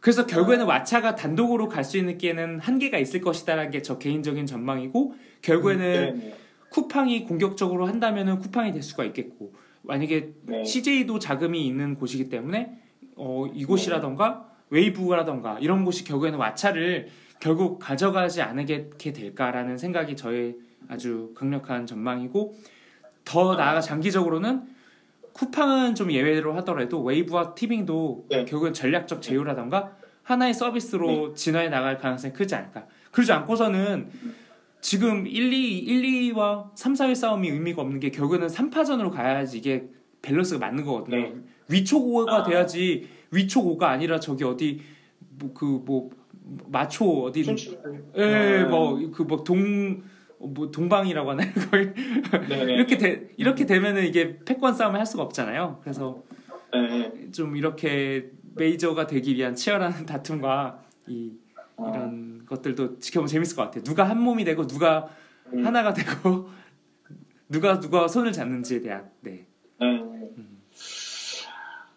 그래서 0.03 0.27
결국에는 0.27 0.67
왓챠가 0.67 1.15
단독으로 1.17 1.69
갈 1.69 1.85
수 1.85 1.97
있는 1.97 2.19
기회는 2.19 2.59
한계가 2.59 2.99
있을 2.99 3.21
것이다라는 3.21 3.71
게 3.71 3.83
저 3.83 3.99
개인적인 3.99 4.47
전망이고 4.47 5.15
결국에는 5.43 5.81
네, 5.83 6.13
네. 6.13 6.35
쿠팡이 6.71 7.25
공격적으로 7.25 7.87
한다면은 7.87 8.39
쿠팡이 8.41 8.73
될 8.73 8.83
수가 8.83 9.05
있겠고 9.07 9.55
만약에 9.83 10.33
네. 10.43 10.65
CJ도 10.65 11.19
자금이 11.19 11.67
있는 11.67 11.95
곳이기 11.95 12.29
때문에 12.29 12.79
어, 13.17 13.47
이곳이라던가 13.55 14.49
웨이브라던가 14.71 15.59
이런 15.61 15.85
곳이 15.85 16.05
결국에는 16.05 16.39
왓챠를 16.39 17.07
결국 17.41 17.79
가져가지 17.79 18.43
않게 18.43 18.91
될까라는 19.13 19.79
생각이 19.79 20.17
저의 20.17 20.57
아주 20.89 21.33
강력한 21.35 21.87
전망이고 21.87 22.57
더 23.25 23.55
나아가 23.57 23.81
장기적으로는 23.81 24.63
쿠팡은 25.33 25.95
좀 25.95 26.13
예외로 26.13 26.55
하더라도 26.57 27.03
웨이브와 27.03 27.55
티빙도 27.55 28.27
네. 28.31 28.45
결국은 28.45 28.73
전략적 28.73 29.23
제휴라던가 29.23 29.97
하나의 30.23 30.55
서비스로 30.55 31.29
네. 31.29 31.35
진화해 31.35 31.69
나갈 31.69 31.99
가능성이 31.99 32.33
크지 32.33 32.55
않을까. 32.55 32.87
그러지 33.11 33.33
않고서는 33.33 34.09
지금 34.81 35.27
1, 35.27 35.53
2, 35.53 35.79
1, 35.79 36.35
2와 36.35 36.71
3, 36.75 36.95
4위 36.95 37.15
싸움이 37.15 37.49
의미가 37.49 37.83
없는 37.83 38.01
게 38.01 38.11
결국에는 38.11 38.47
3파전으로 38.47 39.11
가야지 39.11 39.59
이게 39.59 39.89
밸런스가 40.23 40.59
맞는 40.59 40.85
거거든요. 40.85 41.17
네. 41.17 41.35
위촉 41.69 42.05
5가 42.05 42.29
아. 42.29 42.43
돼야지 42.43 43.09
위촉 43.31 43.79
5가 43.79 43.85
아니라 43.85 44.21
저기 44.21 44.45
어디 44.45 44.81
뭐 45.39 45.53
그뭐 45.55 46.11
마초 46.69 47.25
어디 47.25 47.45
춘추. 47.45 47.79
예, 48.17 48.65
뭐그뭐동 48.69 50.03
뭐 50.49 50.71
동방이라고 50.71 51.31
하나요? 51.31 51.51
거의 51.71 51.93
네네. 52.49 52.75
이렇게 52.75 52.99
되, 52.99 53.29
이렇게 53.37 53.67
되면은 53.67 54.07
이게 54.07 54.39
패권 54.45 54.75
싸움을 54.75 54.99
할 54.99 55.07
수가 55.07 55.23
없잖아요. 55.23 55.81
그래서 55.83 56.23
네. 56.73 57.31
좀 57.33 57.57
이렇게 57.57 58.31
메이저가 58.55 59.07
되기 59.07 59.35
위한 59.37 59.55
치열한 59.55 60.07
다툼과 60.07 60.83
이 61.07 61.33
어, 61.77 61.91
이런 61.91 62.45
것들도 62.47 62.99
지켜보면 62.99 63.29
재밌을 63.29 63.57
것 63.57 63.63
같아요. 63.63 63.83
누가 63.83 64.05
한 64.05 64.21
몸이 64.21 64.45
되고 64.45 64.67
누가 64.67 65.09
음, 65.53 65.65
하나가 65.65 65.93
되고 65.93 66.49
누가 67.49 67.81
누가 67.81 68.09
손을 68.09 68.33
잡는지에 68.33 68.81
대한 68.81 69.11
네. 69.21 69.47
네. 69.81 69.89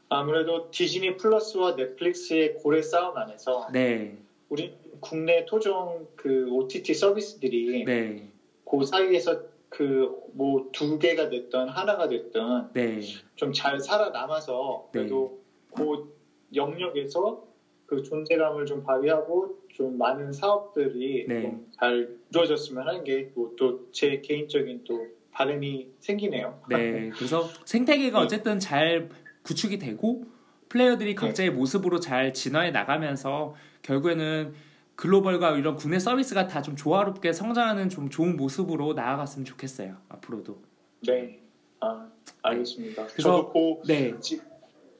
아무래도 0.09 0.69
디즈니 0.71 1.17
플러스와 1.17 1.75
넷플릭스의 1.75 2.55
고래 2.55 2.81
싸움 2.81 3.17
안에서 3.17 3.69
네. 3.71 4.17
우리 4.49 4.77
국내 4.99 5.45
토종 5.45 6.07
그 6.15 6.47
OTT 6.51 6.93
서비스들이 6.93 7.83
네. 7.85 8.31
그 8.69 8.83
사이에서 8.85 9.41
그 9.69 10.25
뭐 10.37 10.69
두 10.71 10.99
개가 10.99 11.29
됐던 11.29 11.69
하나가 11.69 12.07
됐던 12.09 12.71
네. 12.73 12.99
좀잘 13.35 13.79
살아남아서 13.79 14.89
그래도 14.91 15.39
그 15.73 16.13
영역에서 16.53 17.45
그 17.85 18.01
존재감을 18.03 18.65
좀 18.65 18.83
발휘하고 18.83 19.59
좀 19.69 19.97
많은 19.97 20.31
사업들이 20.33 21.25
네. 21.27 21.41
좀잘 21.41 22.17
이루어졌으면 22.31 22.87
하는 22.87 23.03
게 23.03 23.31
또 23.57 23.91
제 23.91 24.21
개인적인 24.21 24.83
또 24.85 25.07
바람이 25.31 25.89
생기네요. 25.99 26.61
네. 26.69 27.09
그래서 27.15 27.47
생태계가 27.65 28.19
네. 28.19 28.25
어쨌든 28.25 28.59
잘 28.59 29.09
구축이 29.43 29.77
되고 29.79 30.23
플레이어들이 30.69 31.15
각자의 31.15 31.51
모습으로 31.51 31.99
잘 31.99 32.33
진화해 32.33 32.71
나가면서 32.71 33.55
결국에는 33.83 34.53
글로벌과 34.95 35.51
이런 35.57 35.75
국내 35.75 35.99
서비스가 35.99 36.47
다 36.47 36.61
좀 36.61 36.75
조화롭게 36.75 37.33
성장하는 37.33 37.89
좀 37.89 38.09
좋은 38.09 38.37
모습으로 38.37 38.93
나아갔으면 38.93 39.45
좋겠어요. 39.45 39.97
앞으로도. 40.09 40.57
네. 41.05 41.39
아, 41.81 42.07
알겠습니다. 42.41 43.05
그래서- 43.07 43.21
저도 43.51 43.53
그, 43.81 43.87
네. 43.87 44.19
지- 44.19 44.41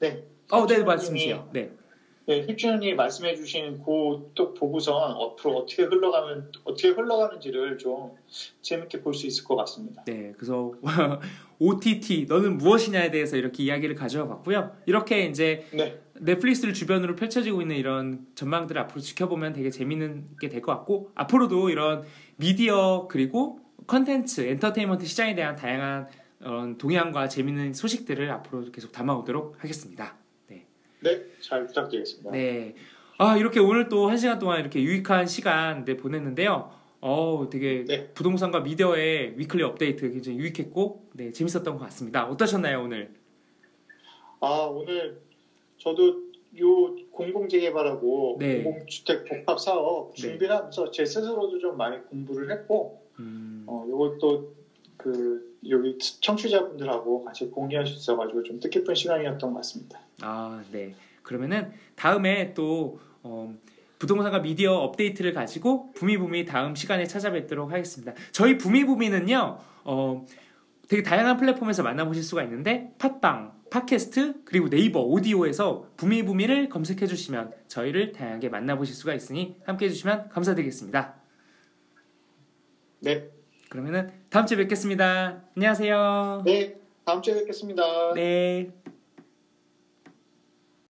네. 0.00 0.24
어, 0.50 0.66
네, 0.66 0.82
말씀하세요. 0.84 1.48
네. 1.52 1.72
네, 2.26 2.42
힙준이 2.46 2.94
말씀해주신 2.94 3.82
그 3.84 4.16
또 4.34 4.52
보고선 4.52 4.94
앞으로 5.12 5.58
어떻게 5.58 5.84
흘러가면 5.84 6.50
어떻게 6.64 6.88
흘러가는지를 6.88 7.78
좀 7.78 8.10
재밌게 8.62 9.00
볼 9.00 9.14
수 9.14 9.26
있을 9.26 9.44
것 9.44 9.56
같습니다. 9.56 10.02
네, 10.06 10.32
그래서 10.36 10.72
OTT 11.58 12.26
너는 12.28 12.58
무엇이냐에 12.58 13.10
대해서 13.10 13.36
이렇게 13.36 13.62
이야기를 13.62 13.94
가져와 13.94 14.26
봤고요. 14.28 14.72
이렇게 14.86 15.24
이제 15.26 15.66
네, 15.72 15.98
넷플릭스를 16.14 16.74
주변으로 16.74 17.14
펼쳐지고 17.16 17.62
있는 17.62 17.76
이런 17.76 18.26
전망들을 18.34 18.78
앞으로 18.82 19.00
지켜보면 19.00 19.52
되게 19.54 19.70
재밌는 19.70 20.36
게 20.40 20.48
될 20.48 20.60
것 20.60 20.72
같고 20.72 21.12
앞으로도 21.14 21.70
이런 21.70 22.04
미디어 22.36 23.06
그리고 23.08 23.60
컨텐츠, 23.86 24.42
엔터테인먼트 24.42 25.06
시장에 25.06 25.34
대한 25.34 25.54
다양한 25.56 26.08
어, 26.40 26.74
동향과 26.76 27.28
재밌는 27.28 27.72
소식들을 27.72 28.30
앞으로 28.30 28.70
계속 28.72 28.92
담아오도록 28.92 29.62
하겠습니다. 29.62 30.16
네. 31.00 31.16
네, 31.16 31.24
잘 31.40 31.66
부탁드리겠습니다. 31.66 32.30
네. 32.30 32.74
아, 33.18 33.36
이렇게 33.36 33.60
오늘 33.60 33.88
또 33.88 34.08
한 34.08 34.16
시간 34.16 34.38
동안 34.38 34.60
이렇게 34.60 34.82
유익한 34.82 35.26
시간 35.26 35.84
네, 35.84 35.96
보냈는데요. 35.96 36.70
어, 37.00 37.48
되게 37.50 37.84
네. 37.86 38.08
부동산과 38.14 38.60
미디어의 38.60 39.34
weekly 39.38 39.62
update 39.62 40.10
굉장히 40.10 40.38
유익했고, 40.38 41.10
네, 41.14 41.30
재밌었던 41.32 41.64
것 41.64 41.78
같습니다. 41.84 42.26
어떠셨나요, 42.28 42.82
오늘? 42.82 43.14
아 44.40 44.48
오늘 44.70 45.18
저도 45.78 46.26
요 46.60 46.94
공공재개발하고 47.10 48.36
네. 48.38 48.62
공공주택 48.62 49.24
복합 49.24 49.58
사업 49.60 50.14
네. 50.14 50.20
준비를 50.20 50.54
하면서 50.54 50.90
제 50.90 51.04
스스로도 51.06 51.58
좀 51.58 51.76
많이 51.76 51.98
공부를 52.04 52.50
했고 52.50 53.02
음, 53.18 53.64
어, 53.66 53.86
요것도 53.88 54.55
그 55.06 55.56
여기 55.68 55.96
청취자분들하고 55.98 57.22
같이 57.22 57.48
공유할 57.48 57.86
수 57.86 57.94
있어가지고 57.94 58.42
좀 58.42 58.58
뜻깊은 58.58 58.96
시간이었던 58.96 59.52
것 59.52 59.58
같습니다. 59.58 60.00
아, 60.20 60.64
네. 60.72 60.96
그러면은 61.22 61.70
다음에 61.94 62.54
또 62.54 62.98
어, 63.22 63.54
부동산과 64.00 64.40
미디어 64.40 64.72
업데이트를 64.74 65.32
가지고 65.32 65.92
부미부미 65.92 66.44
다음 66.44 66.74
시간에 66.74 67.04
찾아뵙도록 67.04 67.70
하겠습니다. 67.70 68.14
저희 68.32 68.58
부미부미는요, 68.58 69.58
어, 69.84 70.26
되게 70.88 71.04
다양한 71.04 71.36
플랫폼에서 71.36 71.84
만나보실 71.84 72.24
수가 72.24 72.42
있는데 72.42 72.92
팟빵, 72.98 73.52
팟캐스트 73.70 74.42
그리고 74.44 74.68
네이버 74.68 75.02
오디오에서 75.02 75.86
부미부미를 75.96 76.68
검색해 76.68 77.06
주시면 77.06 77.52
저희를 77.68 78.10
다양하게 78.10 78.48
만나보실 78.48 78.92
수가 78.96 79.14
있으니 79.14 79.56
함께 79.64 79.86
해주시면 79.86 80.30
감사드리겠습니다. 80.30 81.14
네, 83.00 83.35
그러면은 83.68 84.10
다음 84.30 84.46
주에 84.46 84.56
뵙겠습니다. 84.58 85.42
안녕하세요. 85.56 86.42
네 86.44 86.76
다음 87.04 87.22
주에 87.22 87.34
뵙겠습니다. 87.34 88.14
네. 88.14 88.70